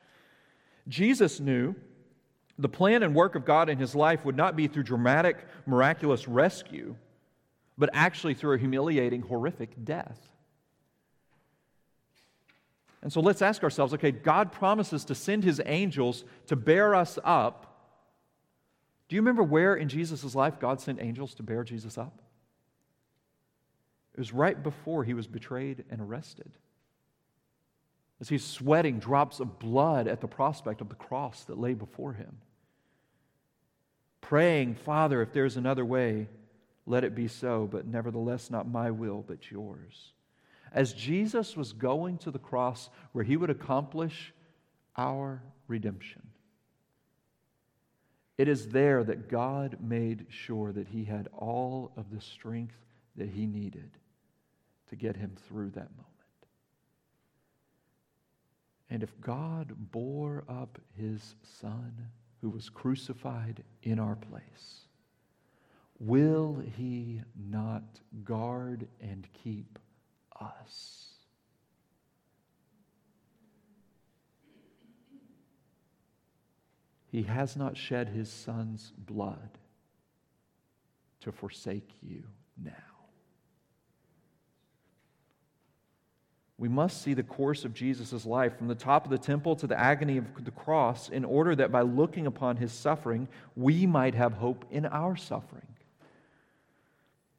Jesus 0.87 1.39
knew 1.39 1.75
the 2.57 2.69
plan 2.69 3.03
and 3.03 3.13
work 3.13 3.35
of 3.35 3.43
God 3.43 3.69
in 3.69 3.77
his 3.77 3.95
life 3.95 4.23
would 4.23 4.37
not 4.37 4.55
be 4.55 4.67
through 4.67 4.83
dramatic, 4.83 5.45
miraculous 5.65 6.27
rescue, 6.27 6.95
but 7.77 7.89
actually 7.93 8.33
through 8.33 8.55
a 8.55 8.57
humiliating, 8.57 9.21
horrific 9.21 9.83
death. 9.83 10.19
And 13.05 13.13
so 13.13 13.21
let's 13.21 13.43
ask 13.43 13.63
ourselves 13.63 13.93
okay, 13.93 14.09
God 14.09 14.51
promises 14.51 15.05
to 15.05 15.15
send 15.15 15.43
his 15.43 15.61
angels 15.63 16.25
to 16.47 16.55
bear 16.55 16.95
us 16.95 17.19
up. 17.23 17.93
Do 19.07 19.15
you 19.15 19.21
remember 19.21 19.43
where 19.43 19.75
in 19.75 19.89
Jesus' 19.89 20.33
life 20.33 20.59
God 20.59 20.81
sent 20.81 20.99
angels 20.99 21.35
to 21.35 21.43
bear 21.43 21.63
Jesus 21.63 21.99
up? 21.99 22.19
It 24.15 24.19
was 24.19 24.33
right 24.33 24.61
before 24.61 25.03
he 25.03 25.13
was 25.13 25.27
betrayed 25.27 25.85
and 25.91 26.01
arrested. 26.01 26.51
As 28.19 28.29
he's 28.29 28.43
sweating 28.43 28.97
drops 28.97 29.39
of 29.39 29.59
blood 29.59 30.07
at 30.07 30.19
the 30.19 30.27
prospect 30.27 30.81
of 30.81 30.89
the 30.89 30.95
cross 30.95 31.43
that 31.43 31.59
lay 31.59 31.75
before 31.75 32.13
him. 32.13 32.37
Praying, 34.19 34.73
Father, 34.73 35.21
if 35.21 35.31
there's 35.31 35.57
another 35.57 35.85
way, 35.85 36.27
let 36.87 37.03
it 37.03 37.13
be 37.13 37.27
so, 37.27 37.69
but 37.71 37.85
nevertheless, 37.85 38.49
not 38.49 38.67
my 38.67 38.89
will, 38.89 39.23
but 39.27 39.51
yours 39.51 40.14
as 40.75 40.91
Jesus 40.91 41.55
was 41.55 41.71
going 41.71 42.17
to 42.19 42.29
the 42.29 42.37
cross 42.37 42.89
where 43.13 43.23
he 43.23 43.37
would 43.37 43.49
accomplish 43.49 44.33
our 44.97 45.41
redemption. 45.67 46.21
It 48.37 48.49
is 48.49 48.67
there 48.67 49.01
that 49.05 49.29
God 49.29 49.77
made 49.79 50.25
sure 50.29 50.73
that 50.73 50.89
he 50.89 51.05
had 51.05 51.29
all 51.31 51.93
of 51.95 52.11
the 52.11 52.19
strength 52.19 52.75
that 53.15 53.29
he 53.29 53.45
needed 53.45 53.89
to 54.89 54.97
get 54.97 55.15
him 55.15 55.37
through 55.47 55.69
that 55.71 55.89
moment. 55.91 56.11
And 58.89 59.01
if 59.01 59.19
God 59.21 59.73
bore 59.91 60.43
up 60.49 60.77
his 60.97 61.35
Son, 61.41 62.09
who 62.41 62.49
was 62.49 62.69
crucified 62.69 63.63
in 63.83 63.97
our 63.97 64.17
place, 64.17 64.87
will 65.99 66.61
he 66.77 67.21
not 67.49 68.01
guard 68.25 68.87
and 69.01 69.25
keep 69.41 69.79
us. 70.39 71.05
He 77.07 77.23
has 77.23 77.55
not 77.55 77.77
shed 77.77 78.09
his 78.09 78.29
son's 78.29 78.91
blood 78.97 79.57
to 81.21 81.31
forsake 81.31 81.89
you 82.01 82.23
now. 82.61 82.71
We 86.57 86.69
must 86.69 87.01
see 87.01 87.13
the 87.13 87.23
course 87.23 87.65
of 87.65 87.73
Jesus' 87.73 88.25
life 88.25 88.57
from 88.57 88.67
the 88.67 88.75
top 88.75 89.05
of 89.05 89.11
the 89.11 89.17
temple 89.17 89.55
to 89.57 89.67
the 89.67 89.79
agony 89.79 90.17
of 90.17 90.25
the 90.43 90.51
cross 90.51 91.09
in 91.09 91.25
order 91.25 91.55
that 91.55 91.71
by 91.71 91.81
looking 91.81 92.27
upon 92.27 92.57
his 92.57 92.71
suffering, 92.71 93.27
we 93.55 93.85
might 93.85 94.15
have 94.15 94.33
hope 94.33 94.65
in 94.71 94.85
our 94.85 95.15
suffering. 95.15 95.67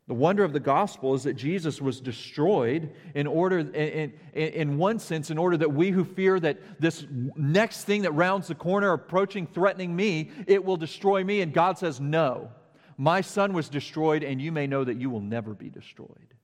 The 0.09 0.14
wonder 0.14 0.45
of 0.45 0.53
the 0.53 0.61
gospel 0.61 1.14
is 1.14 1.25
that 1.25 1.35
Jesus 1.35 1.81
was 1.81 2.01
destroyed 2.01 2.92
in 3.16 3.27
order, 3.27 3.59
in, 3.59 3.75
in, 3.75 4.12
in, 4.35 4.79
one 4.79 5.01
sense, 5.01 5.31
in 5.31 5.38
order 5.38 5.57
that 5.57 5.73
we 5.73 5.90
who 5.90 6.05
fear 6.05 6.38
that 6.38 6.81
this 6.81 7.05
next 7.11 7.85
thing 7.85 8.03
that 8.03 8.12
rounds 8.12 8.47
the 8.47 8.55
corner, 8.55 8.92
approaching, 8.92 9.49
threatening 9.49 9.97
me, 9.97 10.31
it 10.47 10.64
will 10.64 10.77
destroy 10.77 11.25
me. 11.25 11.40
And 11.40 11.53
God 11.53 11.77
says, 11.77 12.01
No, 12.01 12.53
my 12.97 13.21
son 13.21 13.53
was 13.53 13.69
destroyed, 13.69 14.23
and 14.23 14.40
you 14.40 14.53
may 14.53 14.69
know 14.69 14.85
that 14.85 14.97
you 14.97 15.11
will 15.11 15.21
never 15.21 15.55
be 15.55 15.71
destroyed. 15.71 16.35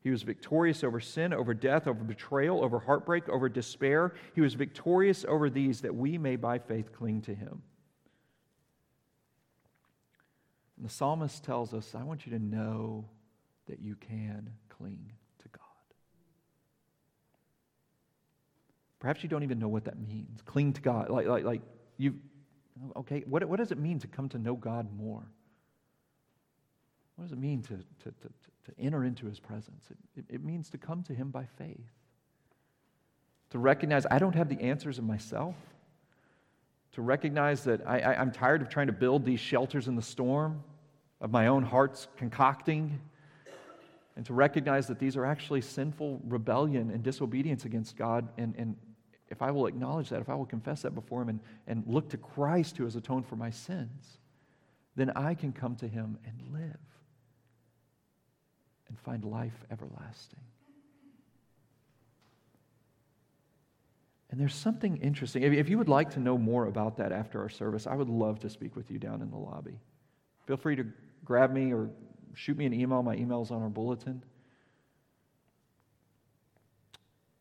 He 0.00 0.10
was 0.10 0.22
victorious 0.22 0.84
over 0.84 1.00
sin, 1.00 1.34
over 1.34 1.52
death, 1.52 1.86
over 1.86 2.02
betrayal, 2.02 2.64
over 2.64 2.78
heartbreak, 2.78 3.28
over 3.28 3.50
despair. 3.50 4.14
He 4.34 4.40
was 4.40 4.54
victorious 4.54 5.26
over 5.26 5.50
these 5.50 5.82
that 5.82 5.94
we 5.94 6.16
may 6.16 6.36
by 6.36 6.58
faith 6.58 6.92
cling 6.92 7.22
to 7.22 7.34
him. 7.34 7.62
And 10.76 10.84
the 10.84 10.90
psalmist 10.90 11.44
tells 11.44 11.72
us, 11.72 11.94
I 11.94 12.02
want 12.02 12.26
you 12.26 12.32
to 12.32 12.38
know 12.38 13.06
that 13.66 13.80
you 13.80 13.96
can 13.96 14.50
cling 14.68 15.12
to 15.42 15.48
God. 15.48 15.60
Perhaps 18.98 19.22
you 19.22 19.28
don't 19.28 19.42
even 19.42 19.58
know 19.58 19.68
what 19.68 19.84
that 19.84 19.98
means. 19.98 20.40
Cling 20.44 20.72
to 20.74 20.80
God. 20.80 21.10
Like, 21.10 21.26
like, 21.26 21.44
like 21.44 21.62
you, 21.96 22.16
okay, 22.96 23.22
what, 23.26 23.44
what 23.44 23.58
does 23.58 23.70
it 23.70 23.78
mean 23.78 23.98
to 24.00 24.06
come 24.06 24.28
to 24.30 24.38
know 24.38 24.54
God 24.54 24.88
more? 24.96 25.24
What 27.16 27.24
does 27.24 27.32
it 27.32 27.38
mean 27.38 27.62
to, 27.62 27.76
to, 27.76 28.10
to, 28.10 28.28
to 28.64 28.72
enter 28.78 29.04
into 29.04 29.26
his 29.26 29.38
presence. 29.38 29.84
It, 29.90 30.20
it, 30.20 30.34
it 30.36 30.44
means 30.44 30.70
to 30.70 30.78
come 30.78 31.02
to 31.04 31.14
him 31.14 31.30
by 31.30 31.46
faith, 31.58 31.90
to 33.50 33.58
recognize 33.58 34.06
I 34.10 34.18
don't 34.18 34.34
have 34.34 34.48
the 34.48 34.60
answers 34.60 34.98
in 34.98 35.06
myself, 35.06 35.54
to 36.94 37.02
recognize 37.02 37.64
that 37.64 37.86
I, 37.86 37.98
I, 37.98 38.20
I'm 38.20 38.30
tired 38.30 38.62
of 38.62 38.68
trying 38.68 38.86
to 38.86 38.92
build 38.92 39.24
these 39.24 39.40
shelters 39.40 39.88
in 39.88 39.96
the 39.96 40.02
storm 40.02 40.62
of 41.20 41.30
my 41.30 41.48
own 41.48 41.64
heart's 41.64 42.08
concocting, 42.16 43.00
and 44.16 44.24
to 44.26 44.32
recognize 44.32 44.86
that 44.86 44.98
these 44.98 45.16
are 45.16 45.24
actually 45.24 45.60
sinful 45.60 46.20
rebellion 46.24 46.90
and 46.90 47.02
disobedience 47.02 47.64
against 47.64 47.96
God. 47.96 48.28
And, 48.38 48.54
and 48.56 48.76
if 49.28 49.42
I 49.42 49.50
will 49.50 49.66
acknowledge 49.66 50.10
that, 50.10 50.20
if 50.20 50.28
I 50.28 50.34
will 50.34 50.46
confess 50.46 50.82
that 50.82 50.94
before 50.94 51.22
Him 51.22 51.30
and, 51.30 51.40
and 51.66 51.82
look 51.86 52.10
to 52.10 52.16
Christ 52.16 52.76
who 52.76 52.84
has 52.84 52.94
atoned 52.94 53.26
for 53.26 53.36
my 53.36 53.50
sins, 53.50 54.18
then 54.94 55.10
I 55.16 55.34
can 55.34 55.52
come 55.52 55.74
to 55.76 55.88
Him 55.88 56.18
and 56.24 56.52
live 56.52 56.78
and 58.88 58.98
find 59.00 59.24
life 59.24 59.64
everlasting. 59.70 60.40
And 64.34 64.40
there's 64.40 64.56
something 64.56 64.96
interesting. 64.96 65.44
If 65.44 65.68
you 65.68 65.78
would 65.78 65.88
like 65.88 66.10
to 66.14 66.18
know 66.18 66.36
more 66.36 66.66
about 66.66 66.96
that 66.96 67.12
after 67.12 67.40
our 67.40 67.48
service, 67.48 67.86
I 67.86 67.94
would 67.94 68.08
love 68.08 68.40
to 68.40 68.50
speak 68.50 68.74
with 68.74 68.90
you 68.90 68.98
down 68.98 69.22
in 69.22 69.30
the 69.30 69.36
lobby. 69.36 69.78
Feel 70.48 70.56
free 70.56 70.74
to 70.74 70.84
grab 71.24 71.52
me 71.52 71.72
or 71.72 71.88
shoot 72.34 72.58
me 72.58 72.66
an 72.66 72.74
email. 72.74 73.00
My 73.04 73.14
email's 73.14 73.52
on 73.52 73.62
our 73.62 73.68
bulletin. 73.68 74.24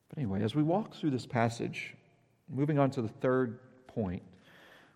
But 0.10 0.20
anyway, 0.20 0.44
as 0.44 0.54
we 0.54 0.62
walk 0.62 0.94
through 0.94 1.10
this 1.10 1.26
passage, 1.26 1.96
moving 2.48 2.78
on 2.78 2.92
to 2.92 3.02
the 3.02 3.08
third 3.08 3.58
point, 3.88 4.22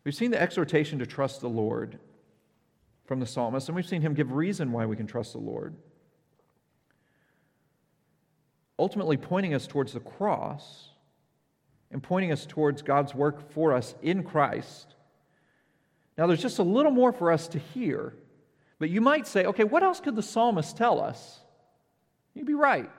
we've 0.03 0.13
seen 0.13 0.29
the 0.29 0.39
exhortation 0.39 0.99
to 0.99 1.07
trust 1.07 1.41
the 1.41 1.49
Lord 1.49 1.97
from 3.05 3.19
the 3.19 3.25
psalmist, 3.25 3.69
and 3.69 3.75
we've 3.75 3.87
seen 3.87 4.03
him 4.03 4.13
give 4.13 4.33
reason 4.33 4.71
why 4.71 4.85
we 4.85 4.95
can 4.95 5.07
trust 5.07 5.33
the 5.33 5.39
Lord 5.39 5.73
ultimately 8.77 9.17
pointing 9.17 9.55
us 9.55 9.65
towards 9.65 9.93
the 9.93 9.99
cross 9.99 10.89
and 11.91 12.03
pointing 12.03 12.31
us 12.31 12.45
towards 12.45 12.81
God's 12.81 13.15
work 13.15 13.51
for 13.51 13.73
us 13.73 13.95
in 14.01 14.23
Christ. 14.23 14.95
Now, 16.17 16.27
there's 16.27 16.41
just 16.41 16.59
a 16.59 16.63
little 16.63 16.91
more 16.91 17.11
for 17.11 17.31
us 17.31 17.47
to 17.49 17.59
hear, 17.59 18.13
but 18.79 18.89
you 18.89 19.01
might 19.01 19.27
say, 19.27 19.45
okay, 19.45 19.63
what 19.63 19.83
else 19.83 19.99
could 19.99 20.15
the 20.15 20.23
psalmist 20.23 20.75
tell 20.75 20.99
us? 20.99 21.39
You'd 22.33 22.47
be 22.47 22.53
right. 22.53 22.89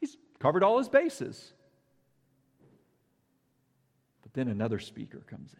He's 0.00 0.16
covered 0.38 0.62
all 0.62 0.78
his 0.78 0.88
bases. 0.88 1.52
But 4.22 4.32
then 4.32 4.48
another 4.48 4.78
speaker 4.78 5.22
comes 5.28 5.54
in. 5.54 5.58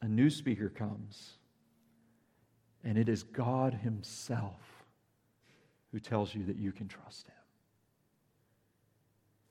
A 0.00 0.08
new 0.08 0.30
speaker 0.30 0.68
comes, 0.68 1.32
and 2.84 2.96
it 2.96 3.08
is 3.08 3.24
God 3.24 3.74
Himself 3.74 4.78
who 5.92 5.98
tells 5.98 6.34
you 6.34 6.44
that 6.44 6.56
you 6.56 6.72
can 6.72 6.88
trust 6.88 7.26
him. 7.26 7.34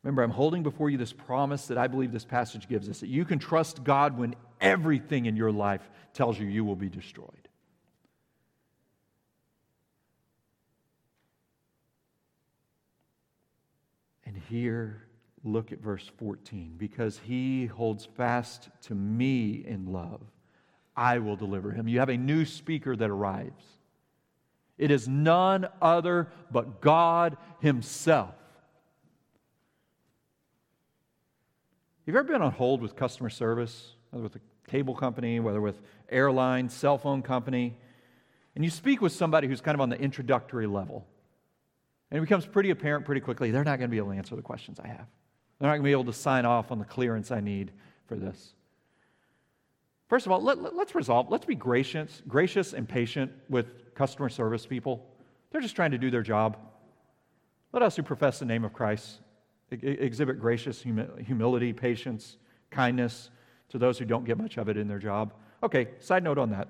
Remember, 0.08 0.24
I'm 0.24 0.32
holding 0.32 0.64
before 0.64 0.90
you 0.90 0.98
this 0.98 1.12
promise 1.12 1.68
that 1.68 1.78
I 1.78 1.88
believe 1.88 2.14
this 2.14 2.24
passage 2.24 2.70
gives 2.70 2.88
us 2.88 3.02
that 3.02 3.10
you 3.10 3.26
can 3.26 3.40
trust 3.40 3.84
God 3.84 4.18
when 4.18 4.36
everything 4.62 5.26
in 5.26 5.36
your 5.36 5.52
life 5.52 5.82
tells 6.14 6.40
you 6.40 6.48
you 6.48 6.64
will 6.64 6.78
be 6.78 6.88
destroyed. 6.88 7.50
And 14.26 14.38
here, 14.38 15.04
look 15.44 15.74
at 15.74 15.82
verse 15.82 16.10
14. 16.20 16.76
Because 16.78 17.20
he 17.26 17.66
holds 17.66 18.06
fast 18.06 18.70
to 18.84 18.96
me 18.96 19.66
in 19.68 19.92
love, 19.92 20.22
I 20.96 21.18
will 21.18 21.36
deliver 21.36 21.72
him. 21.72 21.90
You 21.90 22.00
have 22.00 22.08
a 22.08 22.16
new 22.16 22.46
speaker 22.46 22.96
that 22.96 23.10
arrives. 23.10 23.62
It 24.78 24.90
is 24.90 25.06
none 25.06 25.68
other 25.82 26.30
but 26.50 26.80
God 26.80 27.36
Himself. 27.60 28.36
Have 32.08 32.14
you 32.14 32.20
ever 32.20 32.30
been 32.30 32.42
on 32.42 32.54
hold 32.54 32.82
with 32.82 32.96
customer 32.96 33.30
service, 33.30 33.92
whether 34.12 34.24
with 34.24 34.38
a 34.38 34.40
cable 34.66 34.96
company, 34.96 35.42
whether 35.42 35.60
with 35.60 35.82
airline, 36.08 36.70
cell 36.70 36.98
phone 36.98 37.22
company, 37.22 37.76
and 38.56 38.64
you 38.64 38.72
speak 38.72 39.02
with 39.02 39.12
somebody 39.12 39.46
who's 39.50 39.60
kind 39.60 39.76
of 39.76 39.82
on 39.82 39.90
the 39.90 40.00
introductory 40.00 40.68
level? 40.68 41.06
And 42.10 42.18
it 42.18 42.22
becomes 42.22 42.46
pretty 42.46 42.70
apparent 42.70 43.06
pretty 43.06 43.20
quickly 43.20 43.52
they're 43.52 43.66
not 43.66 43.78
going 43.78 43.90
to 43.90 43.92
be 43.92 43.98
able 43.98 44.12
to 44.12 44.18
answer 44.18 44.38
the 44.38 44.42
questions 44.42 44.80
I 44.80 44.88
have. 44.88 45.06
They're 45.60 45.68
not 45.68 45.74
going 45.74 45.82
to 45.82 45.88
be 45.88 45.92
able 45.92 46.06
to 46.06 46.14
sign 46.14 46.46
off 46.46 46.72
on 46.72 46.80
the 46.80 46.86
clearance 46.86 47.30
I 47.30 47.42
need 47.42 47.74
for 48.06 48.16
this. 48.16 48.54
First 50.08 50.28
of 50.28 50.32
all, 50.32 50.42
let, 50.42 50.60
us 50.60 50.72
let, 50.74 50.96
resolve, 50.96 51.30
let's 51.30 51.46
be 51.46 51.56
gracious, 51.56 52.22
gracious 52.26 52.72
and 52.72 52.88
patient 52.88 53.34
with 53.50 53.94
customer 53.96 54.30
service 54.30 54.66
people. 54.66 55.06
They're 55.52 55.60
just 55.60 55.76
trying 55.76 55.92
to 55.92 55.98
do 55.98 56.10
their 56.10 56.24
job. 56.24 56.56
Let 57.74 57.84
us 57.84 57.98
who 57.98 58.04
profess 58.04 58.40
the 58.40 58.46
name 58.46 58.64
of 58.64 58.72
Christ 58.72 59.20
exhibit 59.72 60.40
gracious 60.40 60.82
humility, 60.82 61.74
patience, 61.74 62.38
kindness 62.72 63.30
to 63.70 63.78
those 63.78 63.98
who 64.00 64.06
don't 64.06 64.26
get 64.26 64.38
much 64.38 64.58
of 64.58 64.70
it 64.70 64.78
in 64.78 64.88
their 64.88 65.00
job. 65.00 65.34
Okay, 65.64 65.90
side 66.00 66.24
note 66.24 66.38
on 66.38 66.52
that. 66.52 66.68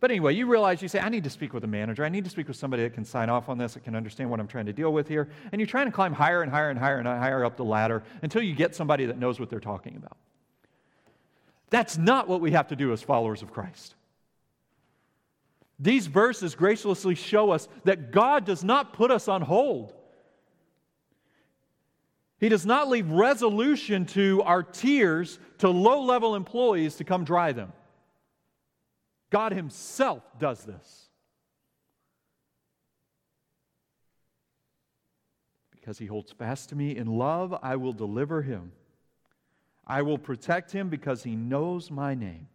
But 0.00 0.12
anyway, 0.12 0.34
you 0.34 0.46
realize 0.46 0.80
you 0.80 0.88
say, 0.88 1.00
I 1.00 1.08
need 1.08 1.24
to 1.24 1.30
speak 1.30 1.52
with 1.52 1.64
a 1.64 1.68
manager. 1.68 2.04
I 2.04 2.08
need 2.08 2.22
to 2.22 2.30
speak 2.30 2.46
with 2.46 2.56
somebody 2.56 2.84
that 2.84 2.94
can 2.94 3.04
sign 3.04 3.28
off 3.28 3.48
on 3.48 3.58
this, 3.58 3.74
that 3.74 3.82
can 3.82 3.96
understand 3.96 4.30
what 4.30 4.38
I'm 4.38 4.46
trying 4.46 4.66
to 4.66 4.72
deal 4.72 4.92
with 4.92 5.08
here. 5.08 5.28
And 5.50 5.60
you're 5.60 5.66
trying 5.66 5.86
to 5.86 5.92
climb 5.92 6.12
higher 6.12 6.42
and 6.42 6.50
higher 6.50 6.70
and 6.70 6.78
higher 6.78 6.98
and 6.98 7.08
higher 7.08 7.44
up 7.44 7.56
the 7.56 7.64
ladder 7.64 8.04
until 8.22 8.42
you 8.42 8.54
get 8.54 8.76
somebody 8.76 9.06
that 9.06 9.18
knows 9.18 9.40
what 9.40 9.50
they're 9.50 9.58
talking 9.58 9.96
about. 9.96 10.16
That's 11.70 11.98
not 11.98 12.28
what 12.28 12.40
we 12.40 12.52
have 12.52 12.68
to 12.68 12.76
do 12.76 12.92
as 12.92 13.02
followers 13.02 13.42
of 13.42 13.52
Christ. 13.52 13.96
These 15.80 16.06
verses 16.06 16.54
graciously 16.54 17.16
show 17.16 17.50
us 17.50 17.68
that 17.84 18.12
God 18.12 18.44
does 18.44 18.62
not 18.62 18.92
put 18.92 19.10
us 19.10 19.26
on 19.26 19.42
hold. 19.42 19.94
He 22.38 22.48
does 22.48 22.64
not 22.64 22.88
leave 22.88 23.10
resolution 23.10 24.06
to 24.06 24.42
our 24.42 24.62
tears 24.62 25.38
to 25.58 25.68
low 25.68 26.02
level 26.02 26.34
employees 26.34 26.96
to 26.96 27.04
come 27.04 27.24
dry 27.24 27.52
them. 27.52 27.72
God 29.30 29.52
Himself 29.52 30.22
does 30.38 30.64
this. 30.64 31.08
Because 35.72 35.98
He 35.98 36.06
holds 36.06 36.32
fast 36.32 36.68
to 36.68 36.76
me 36.76 36.96
in 36.96 37.06
love, 37.06 37.58
I 37.62 37.76
will 37.76 37.92
deliver 37.92 38.42
Him. 38.42 38.72
I 39.88 40.02
will 40.02 40.18
protect 40.18 40.70
him 40.70 40.90
because 40.90 41.22
he 41.22 41.34
knows 41.34 41.90
my 41.90 42.14
name. 42.14 42.48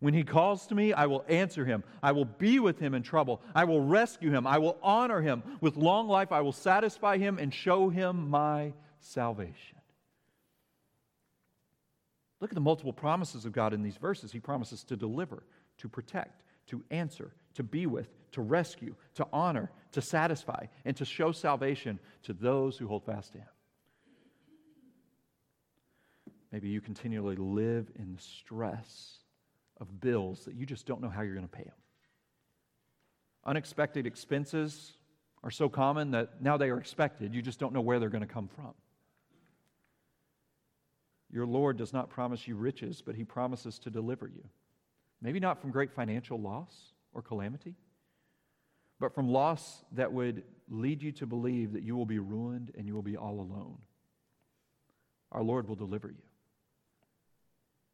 When 0.00 0.14
he 0.14 0.24
calls 0.24 0.66
to 0.66 0.74
me, 0.74 0.92
I 0.92 1.06
will 1.06 1.24
answer 1.28 1.64
him. 1.64 1.82
I 2.02 2.12
will 2.12 2.24
be 2.24 2.58
with 2.58 2.78
him 2.78 2.94
in 2.94 3.02
trouble. 3.02 3.40
I 3.54 3.64
will 3.64 3.80
rescue 3.80 4.30
him. 4.30 4.46
I 4.46 4.58
will 4.58 4.76
honor 4.82 5.20
him. 5.20 5.42
With 5.60 5.76
long 5.76 6.08
life, 6.08 6.32
I 6.32 6.42
will 6.42 6.52
satisfy 6.52 7.18
him 7.18 7.38
and 7.38 7.52
show 7.52 7.88
him 7.88 8.28
my 8.28 8.74
salvation. 9.00 9.78
Look 12.40 12.50
at 12.50 12.54
the 12.54 12.60
multiple 12.60 12.92
promises 12.92 13.46
of 13.46 13.52
God 13.52 13.72
in 13.72 13.82
these 13.82 13.96
verses. 13.96 14.32
He 14.32 14.40
promises 14.40 14.84
to 14.84 14.96
deliver, 14.96 15.42
to 15.78 15.88
protect, 15.88 16.42
to 16.66 16.84
answer, 16.90 17.32
to 17.54 17.62
be 17.62 17.86
with, 17.86 18.08
to 18.32 18.42
rescue, 18.42 18.94
to 19.14 19.26
honor, 19.32 19.70
to 19.92 20.02
satisfy, 20.02 20.66
and 20.84 20.94
to 20.98 21.06
show 21.06 21.32
salvation 21.32 21.98
to 22.24 22.34
those 22.34 22.76
who 22.76 22.86
hold 22.86 23.06
fast 23.06 23.32
to 23.32 23.38
him. 23.38 23.48
Maybe 26.52 26.68
you 26.68 26.80
continually 26.80 27.36
live 27.36 27.90
in 27.98 28.14
the 28.14 28.22
stress 28.22 29.18
of 29.80 30.00
bills 30.00 30.44
that 30.44 30.54
you 30.54 30.66
just 30.66 30.86
don't 30.86 31.00
know 31.00 31.08
how 31.08 31.22
you're 31.22 31.34
going 31.34 31.48
to 31.48 31.56
pay 31.56 31.64
them. 31.64 31.74
Unexpected 33.44 34.06
expenses 34.06 34.92
are 35.44 35.50
so 35.50 35.68
common 35.68 36.10
that 36.10 36.42
now 36.42 36.56
they 36.56 36.68
are 36.68 36.78
expected. 36.78 37.34
You 37.34 37.42
just 37.42 37.60
don't 37.60 37.72
know 37.72 37.80
where 37.80 38.00
they're 38.00 38.08
going 38.08 38.26
to 38.26 38.32
come 38.32 38.48
from. 38.48 38.74
Your 41.30 41.46
Lord 41.46 41.76
does 41.76 41.92
not 41.92 42.10
promise 42.10 42.46
you 42.48 42.56
riches, 42.56 43.02
but 43.04 43.14
He 43.14 43.24
promises 43.24 43.78
to 43.80 43.90
deliver 43.90 44.26
you. 44.26 44.44
Maybe 45.20 45.40
not 45.40 45.60
from 45.60 45.70
great 45.70 45.92
financial 45.92 46.40
loss 46.40 46.92
or 47.12 47.22
calamity, 47.22 47.74
but 48.98 49.14
from 49.14 49.28
loss 49.28 49.84
that 49.92 50.12
would 50.12 50.42
lead 50.68 51.02
you 51.02 51.12
to 51.12 51.26
believe 51.26 51.72
that 51.72 51.82
you 51.82 51.96
will 51.96 52.06
be 52.06 52.18
ruined 52.18 52.72
and 52.76 52.86
you 52.86 52.94
will 52.94 53.02
be 53.02 53.16
all 53.16 53.40
alone. 53.40 53.78
Our 55.32 55.42
Lord 55.42 55.68
will 55.68 55.76
deliver 55.76 56.08
you. 56.08 56.25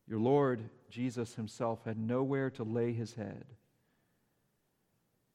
Your 0.09 0.19
Lord, 0.19 0.69
Jesus 0.91 1.35
Himself, 1.35 1.85
had 1.85 1.99
nowhere 1.99 2.51
to 2.51 2.65
lay 2.65 2.93
His 2.93 3.15
head. 3.15 3.45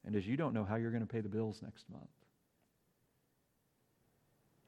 And 0.06 0.14
as 0.14 0.26
you 0.26 0.36
don't 0.36 0.54
know 0.54 0.64
how 0.64 0.76
you're 0.76 0.90
going 0.90 1.06
to 1.06 1.12
pay 1.12 1.20
the 1.20 1.28
bills 1.28 1.60
next 1.62 1.88
month, 1.90 2.04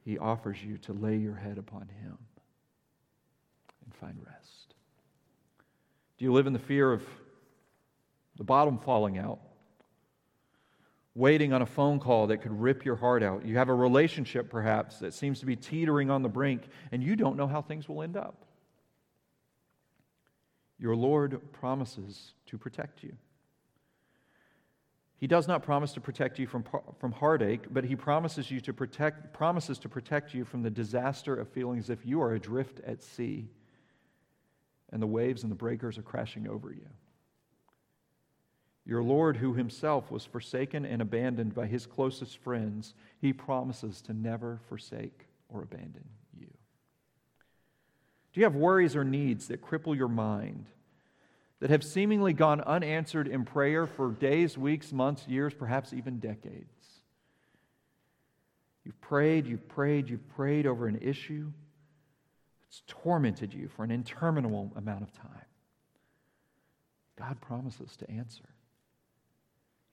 He 0.03 0.17
offers 0.17 0.63
you 0.63 0.77
to 0.79 0.93
lay 0.93 1.17
your 1.17 1.35
head 1.35 1.57
upon 1.57 1.87
Him 2.01 2.17
and 3.85 3.95
find 3.95 4.17
rest. 4.25 4.75
Do 6.17 6.25
you 6.25 6.33
live 6.33 6.47
in 6.47 6.53
the 6.53 6.59
fear 6.59 6.91
of 6.91 7.03
the 8.37 8.43
bottom 8.43 8.77
falling 8.77 9.17
out? 9.17 9.39
Waiting 11.13 11.51
on 11.51 11.61
a 11.61 11.65
phone 11.65 11.99
call 11.99 12.27
that 12.27 12.37
could 12.37 12.57
rip 12.57 12.85
your 12.85 12.95
heart 12.95 13.21
out. 13.21 13.45
You 13.45 13.57
have 13.57 13.69
a 13.69 13.73
relationship, 13.73 14.49
perhaps, 14.49 14.99
that 14.99 15.13
seems 15.13 15.39
to 15.41 15.45
be 15.45 15.55
teetering 15.55 16.09
on 16.09 16.21
the 16.21 16.29
brink, 16.29 16.63
and 16.91 17.03
you 17.03 17.15
don't 17.15 17.35
know 17.35 17.47
how 17.47 17.61
things 17.61 17.89
will 17.89 18.01
end 18.01 18.15
up. 18.15 18.45
Your 20.81 20.95
Lord 20.95 21.39
promises 21.53 22.33
to 22.47 22.57
protect 22.57 23.03
you. 23.03 23.13
He 25.17 25.27
does 25.27 25.47
not 25.47 25.61
promise 25.61 25.93
to 25.93 26.01
protect 26.01 26.39
you 26.39 26.47
from, 26.47 26.65
from 26.99 27.11
heartache, 27.11 27.67
but 27.69 27.83
he 27.83 27.95
promises 27.95 28.49
you 28.49 28.59
to 28.61 28.73
protect, 28.73 29.31
promises 29.31 29.77
to 29.79 29.89
protect 29.89 30.33
you 30.33 30.43
from 30.43 30.63
the 30.63 30.71
disaster 30.71 31.35
of 31.35 31.47
feeling 31.49 31.77
as 31.77 31.91
if 31.91 32.03
you 32.03 32.19
are 32.23 32.33
adrift 32.33 32.81
at 32.87 33.03
sea 33.03 33.47
and 34.91 34.99
the 34.99 35.07
waves 35.07 35.43
and 35.43 35.51
the 35.51 35.55
breakers 35.55 35.99
are 35.99 36.03
crashing 36.03 36.47
over 36.47 36.73
you. 36.73 36.87
Your 38.83 39.03
Lord, 39.03 39.37
who 39.37 39.53
himself 39.53 40.09
was 40.09 40.25
forsaken 40.25 40.83
and 40.85 41.03
abandoned 41.03 41.53
by 41.53 41.67
his 41.67 41.85
closest 41.85 42.39
friends, 42.39 42.95
he 43.19 43.31
promises 43.31 44.01
to 44.01 44.13
never 44.13 44.59
forsake 44.67 45.27
or 45.47 45.61
abandon. 45.61 46.05
Do 48.33 48.39
you 48.39 48.45
have 48.45 48.55
worries 48.55 48.95
or 48.95 49.03
needs 49.03 49.47
that 49.47 49.61
cripple 49.61 49.95
your 49.95 50.07
mind, 50.07 50.67
that 51.59 51.69
have 51.69 51.83
seemingly 51.83 52.33
gone 52.33 52.61
unanswered 52.61 53.27
in 53.27 53.45
prayer 53.45 53.85
for 53.85 54.11
days, 54.11 54.57
weeks, 54.57 54.91
months, 54.91 55.27
years, 55.27 55.53
perhaps 55.53 55.93
even 55.93 56.19
decades? 56.19 56.91
You've 58.83 58.99
prayed, 59.01 59.45
you've 59.45 59.67
prayed, 59.67 60.09
you've 60.09 60.27
prayed 60.29 60.65
over 60.65 60.87
an 60.87 60.99
issue 61.01 61.51
that's 62.63 62.83
tormented 62.87 63.53
you 63.53 63.67
for 63.67 63.83
an 63.83 63.91
interminable 63.91 64.71
amount 64.75 65.03
of 65.03 65.11
time. 65.11 65.45
God 67.19 67.39
promises 67.41 67.95
to 67.97 68.09
answer. 68.09 68.45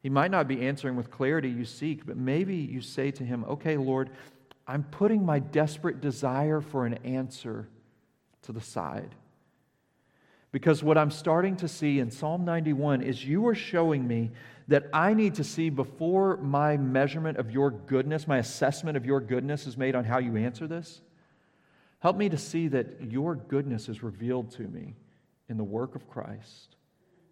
He 0.01 0.09
might 0.09 0.31
not 0.31 0.48
be 0.48 0.66
answering 0.66 0.96
with 0.96 1.11
clarity 1.11 1.51
you 1.51 1.64
seek, 1.64 2.07
but 2.07 2.16
maybe 2.16 2.55
you 2.55 2.81
say 2.81 3.11
to 3.11 3.24
him, 3.24 3.44
Okay, 3.48 3.77
Lord, 3.77 4.11
I'm 4.66 4.85
putting 4.85 5.27
my 5.27 5.40
desperate 5.40 6.01
desire 6.01 6.61
for 6.61 6.87
an 6.87 6.94
answer 7.05 7.68
to 8.42 8.53
the 8.53 8.61
side. 8.61 9.14
Because 10.51 10.83
what 10.83 10.96
I'm 10.96 11.11
starting 11.11 11.57
to 11.57 11.68
see 11.68 11.98
in 12.01 12.11
Psalm 12.11 12.44
91 12.44 13.03
is 13.03 13.24
you 13.24 13.46
are 13.48 13.55
showing 13.55 14.07
me 14.07 14.31
that 14.68 14.88
I 14.92 15.14
need 15.14 15.35
to 15.35 15.44
see 15.44 15.68
before 15.70 16.37
my 16.38 16.77
measurement 16.77 17.38
of 17.38 17.51
your 17.51 17.70
goodness, 17.70 18.27
my 18.27 18.38
assessment 18.38 18.96
of 18.96 19.05
your 19.05 19.20
goodness 19.20 19.66
is 19.66 19.77
made 19.77 19.94
on 19.94 20.05
how 20.05 20.18
you 20.18 20.37
answer 20.37 20.66
this. 20.66 21.03
Help 22.01 22.16
me 22.16 22.29
to 22.29 22.38
see 22.38 22.68
that 22.68 23.11
your 23.11 23.35
goodness 23.35 23.88
is 23.88 24.03
revealed 24.03 24.51
to 24.53 24.62
me 24.62 24.94
in 25.48 25.57
the 25.57 25.64
work 25.64 25.94
of 25.94 26.09
Christ, 26.09 26.77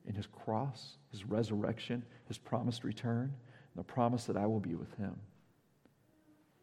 in 0.07 0.15
his 0.15 0.27
cross, 0.27 0.97
his 1.11 1.25
resurrection, 1.25 2.03
his 2.29 2.39
promised 2.39 2.85
return, 2.85 3.33
and 3.75 3.79
the 3.79 3.85
promise 3.85 4.25
that 4.25 4.37
I 4.37 4.47
will 4.47 4.61
be 4.61 4.75
with 4.75 4.93
him. 4.97 5.15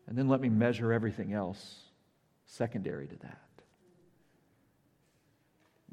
And 0.08 0.18
then 0.18 0.28
let 0.28 0.42
me 0.42 0.50
measure 0.50 0.92
everything 0.92 1.34
else 1.34 1.82
secondary 2.46 3.08
to 3.08 3.16
that. 3.18 3.40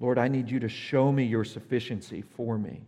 Lord, 0.01 0.19
I 0.19 0.29
need 0.29 0.51
you 0.51 0.61
to 0.61 0.69
show 0.69 1.13
me 1.13 1.25
your 1.25 1.45
sufficiency 1.45 2.23
for 2.23 2.59
me. 2.59 2.81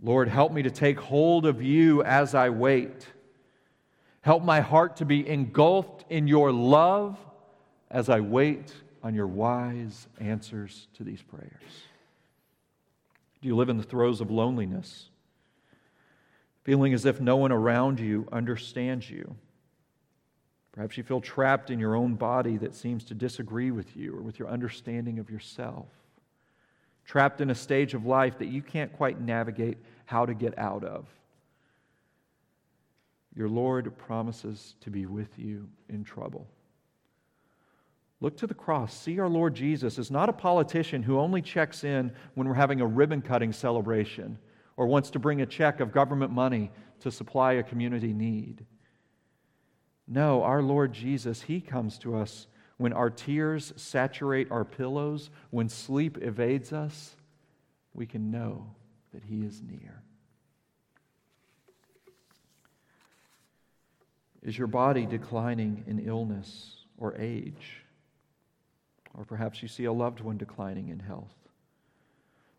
Lord, 0.00 0.28
help 0.28 0.52
me 0.52 0.62
to 0.62 0.70
take 0.70 1.00
hold 1.00 1.46
of 1.46 1.62
you 1.62 2.02
as 2.04 2.34
I 2.34 2.50
wait. 2.50 3.06
Help 4.20 4.44
my 4.44 4.60
heart 4.60 4.96
to 4.98 5.04
be 5.04 5.28
engulfed 5.28 6.04
in 6.08 6.28
your 6.28 6.52
love 6.52 7.18
as 7.90 8.08
I 8.08 8.20
wait 8.20 8.72
on 9.02 9.14
your 9.14 9.26
wise 9.26 10.06
answers 10.20 10.88
to 10.94 11.04
these 11.04 11.22
prayers. 11.22 11.50
Do 13.42 13.48
you 13.48 13.56
live 13.56 13.68
in 13.68 13.76
the 13.76 13.82
throes 13.82 14.20
of 14.20 14.30
loneliness, 14.30 15.10
feeling 16.62 16.94
as 16.94 17.04
if 17.04 17.20
no 17.20 17.36
one 17.36 17.52
around 17.52 18.00
you 18.00 18.28
understands 18.32 19.10
you? 19.10 19.34
Perhaps 20.74 20.96
you 20.96 21.04
feel 21.04 21.20
trapped 21.20 21.70
in 21.70 21.78
your 21.78 21.94
own 21.94 22.16
body 22.16 22.56
that 22.56 22.74
seems 22.74 23.04
to 23.04 23.14
disagree 23.14 23.70
with 23.70 23.96
you 23.96 24.16
or 24.16 24.22
with 24.22 24.40
your 24.40 24.48
understanding 24.48 25.20
of 25.20 25.30
yourself. 25.30 25.86
Trapped 27.04 27.40
in 27.40 27.50
a 27.50 27.54
stage 27.54 27.94
of 27.94 28.06
life 28.06 28.38
that 28.38 28.48
you 28.48 28.60
can't 28.60 28.92
quite 28.92 29.20
navigate 29.20 29.78
how 30.04 30.26
to 30.26 30.34
get 30.34 30.58
out 30.58 30.82
of. 30.82 31.06
Your 33.36 33.48
Lord 33.48 33.96
promises 33.98 34.74
to 34.80 34.90
be 34.90 35.06
with 35.06 35.38
you 35.38 35.68
in 35.88 36.02
trouble. 36.02 36.48
Look 38.20 38.36
to 38.38 38.48
the 38.48 38.54
cross. 38.54 38.92
See 38.92 39.20
our 39.20 39.28
Lord 39.28 39.54
Jesus 39.54 39.96
as 39.96 40.10
not 40.10 40.28
a 40.28 40.32
politician 40.32 41.04
who 41.04 41.20
only 41.20 41.40
checks 41.40 41.84
in 41.84 42.10
when 42.34 42.48
we're 42.48 42.54
having 42.54 42.80
a 42.80 42.86
ribbon 42.86 43.22
cutting 43.22 43.52
celebration 43.52 44.38
or 44.76 44.88
wants 44.88 45.10
to 45.10 45.20
bring 45.20 45.40
a 45.40 45.46
check 45.46 45.78
of 45.78 45.92
government 45.92 46.32
money 46.32 46.72
to 46.98 47.12
supply 47.12 47.52
a 47.52 47.62
community 47.62 48.12
need. 48.12 48.66
No, 50.06 50.42
our 50.42 50.62
Lord 50.62 50.92
Jesus, 50.92 51.42
He 51.42 51.60
comes 51.60 51.98
to 51.98 52.16
us 52.16 52.46
when 52.76 52.92
our 52.92 53.10
tears 53.10 53.72
saturate 53.76 54.50
our 54.50 54.64
pillows, 54.64 55.30
when 55.50 55.68
sleep 55.68 56.18
evades 56.20 56.72
us, 56.72 57.16
we 57.94 58.06
can 58.06 58.30
know 58.30 58.74
that 59.12 59.22
He 59.24 59.42
is 59.42 59.62
near. 59.62 60.02
Is 64.42 64.58
your 64.58 64.66
body 64.66 65.06
declining 65.06 65.84
in 65.86 66.00
illness 66.00 66.84
or 66.98 67.16
age? 67.16 67.82
Or 69.14 69.24
perhaps 69.24 69.62
you 69.62 69.68
see 69.68 69.84
a 69.84 69.92
loved 69.92 70.20
one 70.20 70.36
declining 70.36 70.88
in 70.88 70.98
health. 70.98 71.32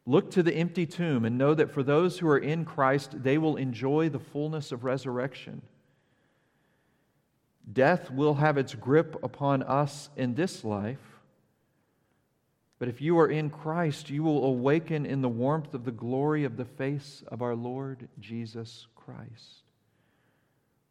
Look 0.07 0.31
to 0.31 0.43
the 0.43 0.53
empty 0.53 0.85
tomb 0.85 1.25
and 1.25 1.37
know 1.37 1.53
that 1.53 1.71
for 1.71 1.83
those 1.83 2.19
who 2.19 2.27
are 2.27 2.37
in 2.37 2.63
Christ, 2.65 3.23
they 3.23 3.37
will 3.37 3.57
enjoy 3.57 4.09
the 4.09 4.19
fullness 4.19 4.71
of 4.71 4.83
resurrection. 4.83 5.61
Death 7.71 8.11
will 8.11 8.35
have 8.35 8.57
its 8.57 8.75
grip 8.75 9.15
upon 9.23 9.63
us 9.63 10.09
in 10.15 10.35
this 10.35 10.63
life. 10.63 10.99
But 12.77 12.89
if 12.89 13.01
you 13.01 13.17
are 13.19 13.27
in 13.27 13.49
Christ, 13.49 14.09
you 14.09 14.23
will 14.23 14.45
awaken 14.45 15.05
in 15.05 15.21
the 15.21 15.29
warmth 15.29 15.73
of 15.73 15.85
the 15.85 15.91
glory 15.91 16.43
of 16.43 16.57
the 16.57 16.65
face 16.65 17.23
of 17.27 17.41
our 17.41 17.55
Lord 17.55 18.07
Jesus 18.19 18.87
Christ. 18.95 19.63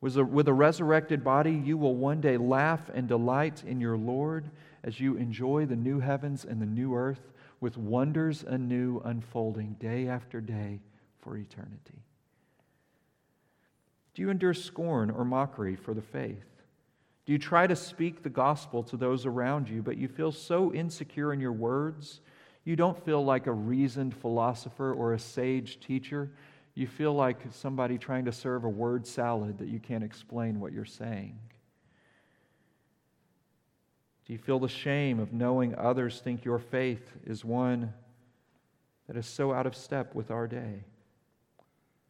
With 0.01 0.19
a, 0.19 0.53
resurrected 0.53 1.25
body, 1.25 1.53
you 1.53 1.79
will 1.79 1.95
one 1.95 2.21
day 2.21 2.37
laugh 2.37 2.91
and 2.93 3.09
delight 3.09 3.63
in 3.65 3.81
your 3.81 3.97
Lord 3.97 4.51
as 4.83 5.01
you 5.01 5.17
enjoy 5.17 5.65
the 5.65 5.77
new 5.77 6.01
heavens 6.01 6.45
and 6.45 6.61
the 6.61 6.67
new 6.67 6.95
earth 6.95 7.33
with 7.61 7.79
wonders 7.79 8.45
anew 8.47 9.01
unfolding 9.03 9.77
day 9.81 10.07
after 10.07 10.43
day 10.43 10.81
for 11.21 11.39
eternity. 11.39 12.03
Do 14.15 14.21
you 14.21 14.29
endure 14.29 14.53
scorn 14.53 15.11
or 15.11 15.25
mockery 15.25 15.75
for 15.75 15.95
the 15.95 16.03
faith? 16.03 16.54
Do 17.27 17.33
you 17.33 17.39
try 17.39 17.67
to 17.67 17.77
speak 17.77 18.23
the 18.23 18.31
gospel 18.31 18.83
to 18.85 18.97
those 18.97 19.25
around 19.25 19.69
you, 19.69 19.83
but 19.83 19.97
you 19.97 20.09
feel 20.09 20.31
so 20.31 20.73
insecure 20.73 21.33
in 21.33 21.41
your 21.41 21.53
words? 21.53 22.21
You 22.65 22.77
don't 22.77 23.03
feel 23.05 23.25
like 23.25 23.47
a 23.47 23.53
reasoned 23.53 24.15
philosopher 24.15 24.93
or 24.93 25.15
a 25.15 25.19
sage 25.19 25.81
teacher. 25.81 26.31
You 26.75 26.87
feel 26.87 27.15
like 27.15 27.39
somebody 27.51 27.99
trying 27.99 28.27
to 28.27 28.33
serve 28.33 28.65
a 28.65 28.69
word 28.69 29.07
salad 29.07 29.59
that 29.59 29.69
you 29.69 29.79
can't 29.79 30.05
explain 30.05 30.61
what 30.61 30.73
you're 30.73 30.85
saying. 30.85 31.39
Do 34.27 34.33
you 34.33 34.39
feel 34.39 34.59
the 34.59 34.69
shame 34.69 35.21
of 35.21 35.33
knowing 35.33 35.75
others 35.75 36.21
think 36.21 36.45
your 36.45 36.59
faith 36.59 37.13
is 37.25 37.45
one 37.45 37.93
that 39.07 39.17
is 39.17 39.27
so 39.27 39.53
out 39.53 39.67
of 39.67 39.77
step 39.77 40.15
with 40.15 40.31
our 40.31 40.47
day? 40.47 40.85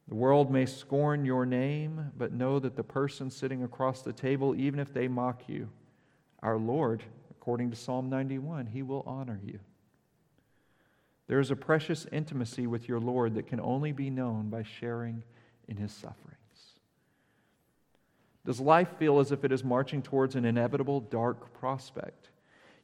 The 0.08 0.14
world 0.14 0.50
may 0.50 0.66
scorn 0.66 1.24
your 1.24 1.46
name, 1.46 2.12
but 2.16 2.32
know 2.32 2.58
that 2.58 2.76
the 2.76 2.84
person 2.84 3.30
sitting 3.30 3.62
across 3.62 4.02
the 4.02 4.12
table, 4.12 4.54
even 4.54 4.78
if 4.78 4.92
they 4.92 5.08
mock 5.08 5.48
you, 5.48 5.70
our 6.42 6.58
Lord, 6.58 7.02
according 7.30 7.70
to 7.70 7.76
Psalm 7.76 8.10
91, 8.10 8.66
he 8.66 8.82
will 8.82 9.02
honor 9.06 9.40
you. 9.42 9.60
There 11.26 11.40
is 11.40 11.50
a 11.50 11.56
precious 11.56 12.06
intimacy 12.12 12.66
with 12.66 12.86
your 12.86 13.00
Lord 13.00 13.34
that 13.34 13.46
can 13.46 13.60
only 13.60 13.92
be 13.92 14.10
known 14.10 14.50
by 14.50 14.62
sharing 14.62 15.22
in 15.68 15.78
his 15.78 15.92
sufferings. 15.92 16.34
Does 18.44 18.60
life 18.60 18.98
feel 18.98 19.20
as 19.20 19.32
if 19.32 19.42
it 19.42 19.52
is 19.52 19.64
marching 19.64 20.02
towards 20.02 20.34
an 20.34 20.44
inevitable 20.44 21.00
dark 21.00 21.54
prospect? 21.54 22.28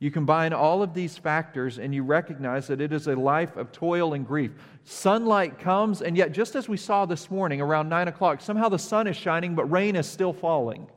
You 0.00 0.10
combine 0.10 0.54
all 0.54 0.82
of 0.82 0.94
these 0.94 1.18
factors 1.18 1.78
and 1.78 1.94
you 1.94 2.02
recognize 2.02 2.66
that 2.68 2.80
it 2.80 2.90
is 2.90 3.06
a 3.06 3.14
life 3.14 3.56
of 3.58 3.70
toil 3.70 4.14
and 4.14 4.26
grief. 4.26 4.50
Sunlight 4.82 5.58
comes, 5.58 6.00
and 6.00 6.16
yet, 6.16 6.32
just 6.32 6.56
as 6.56 6.70
we 6.70 6.78
saw 6.78 7.04
this 7.04 7.30
morning 7.30 7.60
around 7.60 7.90
9 7.90 8.08
o'clock, 8.08 8.40
somehow 8.40 8.70
the 8.70 8.78
sun 8.78 9.06
is 9.06 9.16
shining, 9.16 9.54
but 9.54 9.70
rain 9.70 9.94
is 9.94 10.06
still 10.06 10.32
falling. 10.32 10.88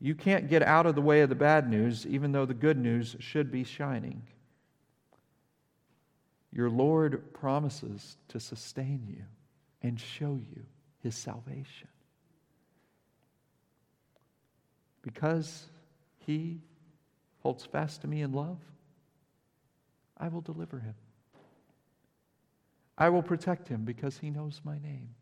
You 0.00 0.14
can't 0.14 0.48
get 0.48 0.62
out 0.62 0.86
of 0.86 0.94
the 0.94 1.02
way 1.02 1.20
of 1.20 1.28
the 1.28 1.34
bad 1.34 1.68
news, 1.68 2.06
even 2.06 2.32
though 2.32 2.46
the 2.46 2.54
good 2.54 2.78
news 2.78 3.14
should 3.18 3.52
be 3.52 3.62
shining. 3.62 4.22
Your 6.50 6.70
Lord 6.70 7.34
promises 7.34 8.16
to 8.28 8.40
sustain 8.40 9.04
you 9.06 9.24
and 9.82 10.00
show 10.00 10.40
you 10.50 10.62
his 11.02 11.14
salvation. 11.14 11.88
Because 15.02 15.66
he 16.24 16.60
holds 17.48 17.64
fast 17.64 18.02
to 18.02 18.06
me 18.06 18.20
in 18.20 18.30
love, 18.30 18.58
I 20.18 20.28
will 20.28 20.42
deliver 20.42 20.80
him. 20.80 20.92
I 22.98 23.08
will 23.08 23.22
protect 23.22 23.68
him 23.68 23.86
because 23.86 24.18
he 24.18 24.28
knows 24.28 24.60
my 24.64 24.78
name. 24.78 25.14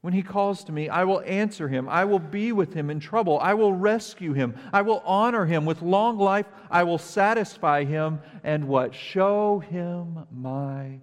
When 0.00 0.12
he 0.12 0.22
calls 0.22 0.62
to 0.62 0.70
me, 0.70 0.88
I 0.88 1.02
will 1.02 1.22
answer 1.26 1.66
him. 1.66 1.88
I 1.88 2.04
will 2.04 2.20
be 2.20 2.52
with 2.52 2.72
him 2.72 2.88
in 2.88 3.00
trouble. 3.00 3.40
I 3.40 3.54
will 3.54 3.72
rescue 3.72 4.32
him. 4.32 4.54
I 4.72 4.82
will 4.82 5.02
honor 5.04 5.44
him 5.44 5.64
with 5.64 5.82
long 5.82 6.18
life. 6.18 6.46
I 6.70 6.84
will 6.84 6.98
satisfy 6.98 7.82
him 7.82 8.20
and 8.44 8.68
what? 8.68 8.94
Show 8.94 9.58
him 9.58 10.24
my 10.30 11.00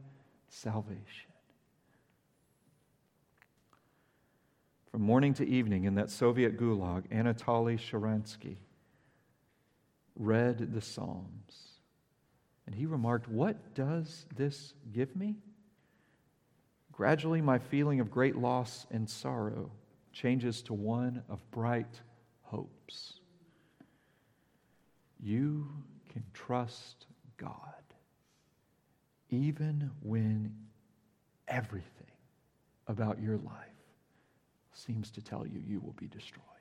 salvation. 0.47 1.33
From 4.91 5.01
morning 5.01 5.33
to 5.33 5.45
evening 5.45 5.83
in 5.83 5.95
that 5.95 6.09
Soviet 6.09 6.57
gulag, 6.57 7.09
Anatoly 7.09 7.77
Sharansky 7.77 8.59
read 10.15 10.73
the 10.73 10.81
Psalms. 10.81 11.79
And 12.65 12.75
he 12.75 12.85
remarked, 12.85 13.27
What 13.27 13.75
does 13.75 14.25
this 14.35 14.73
give 14.91 15.15
me? 15.15 15.37
Gradually, 16.91 17.41
my 17.41 17.57
feeling 17.57 17.99
of 17.99 18.11
great 18.11 18.35
loss 18.35 18.85
and 18.91 19.09
sorrow 19.09 19.71
changes 20.11 20.61
to 20.63 20.73
one 20.73 21.23
of 21.27 21.49
bright 21.51 22.01
hopes. 22.43 23.19
You 25.19 25.67
can 26.11 26.23
trust 26.33 27.07
God 27.37 27.73
even 29.29 29.89
when 30.01 30.55
everything 31.47 31.89
about 32.87 33.19
your 33.19 33.37
life 33.37 33.55
seems 34.73 35.09
to 35.11 35.21
tell 35.21 35.47
you 35.47 35.59
you 35.65 35.79
will 35.79 35.93
be 35.93 36.07
destroyed. 36.07 36.52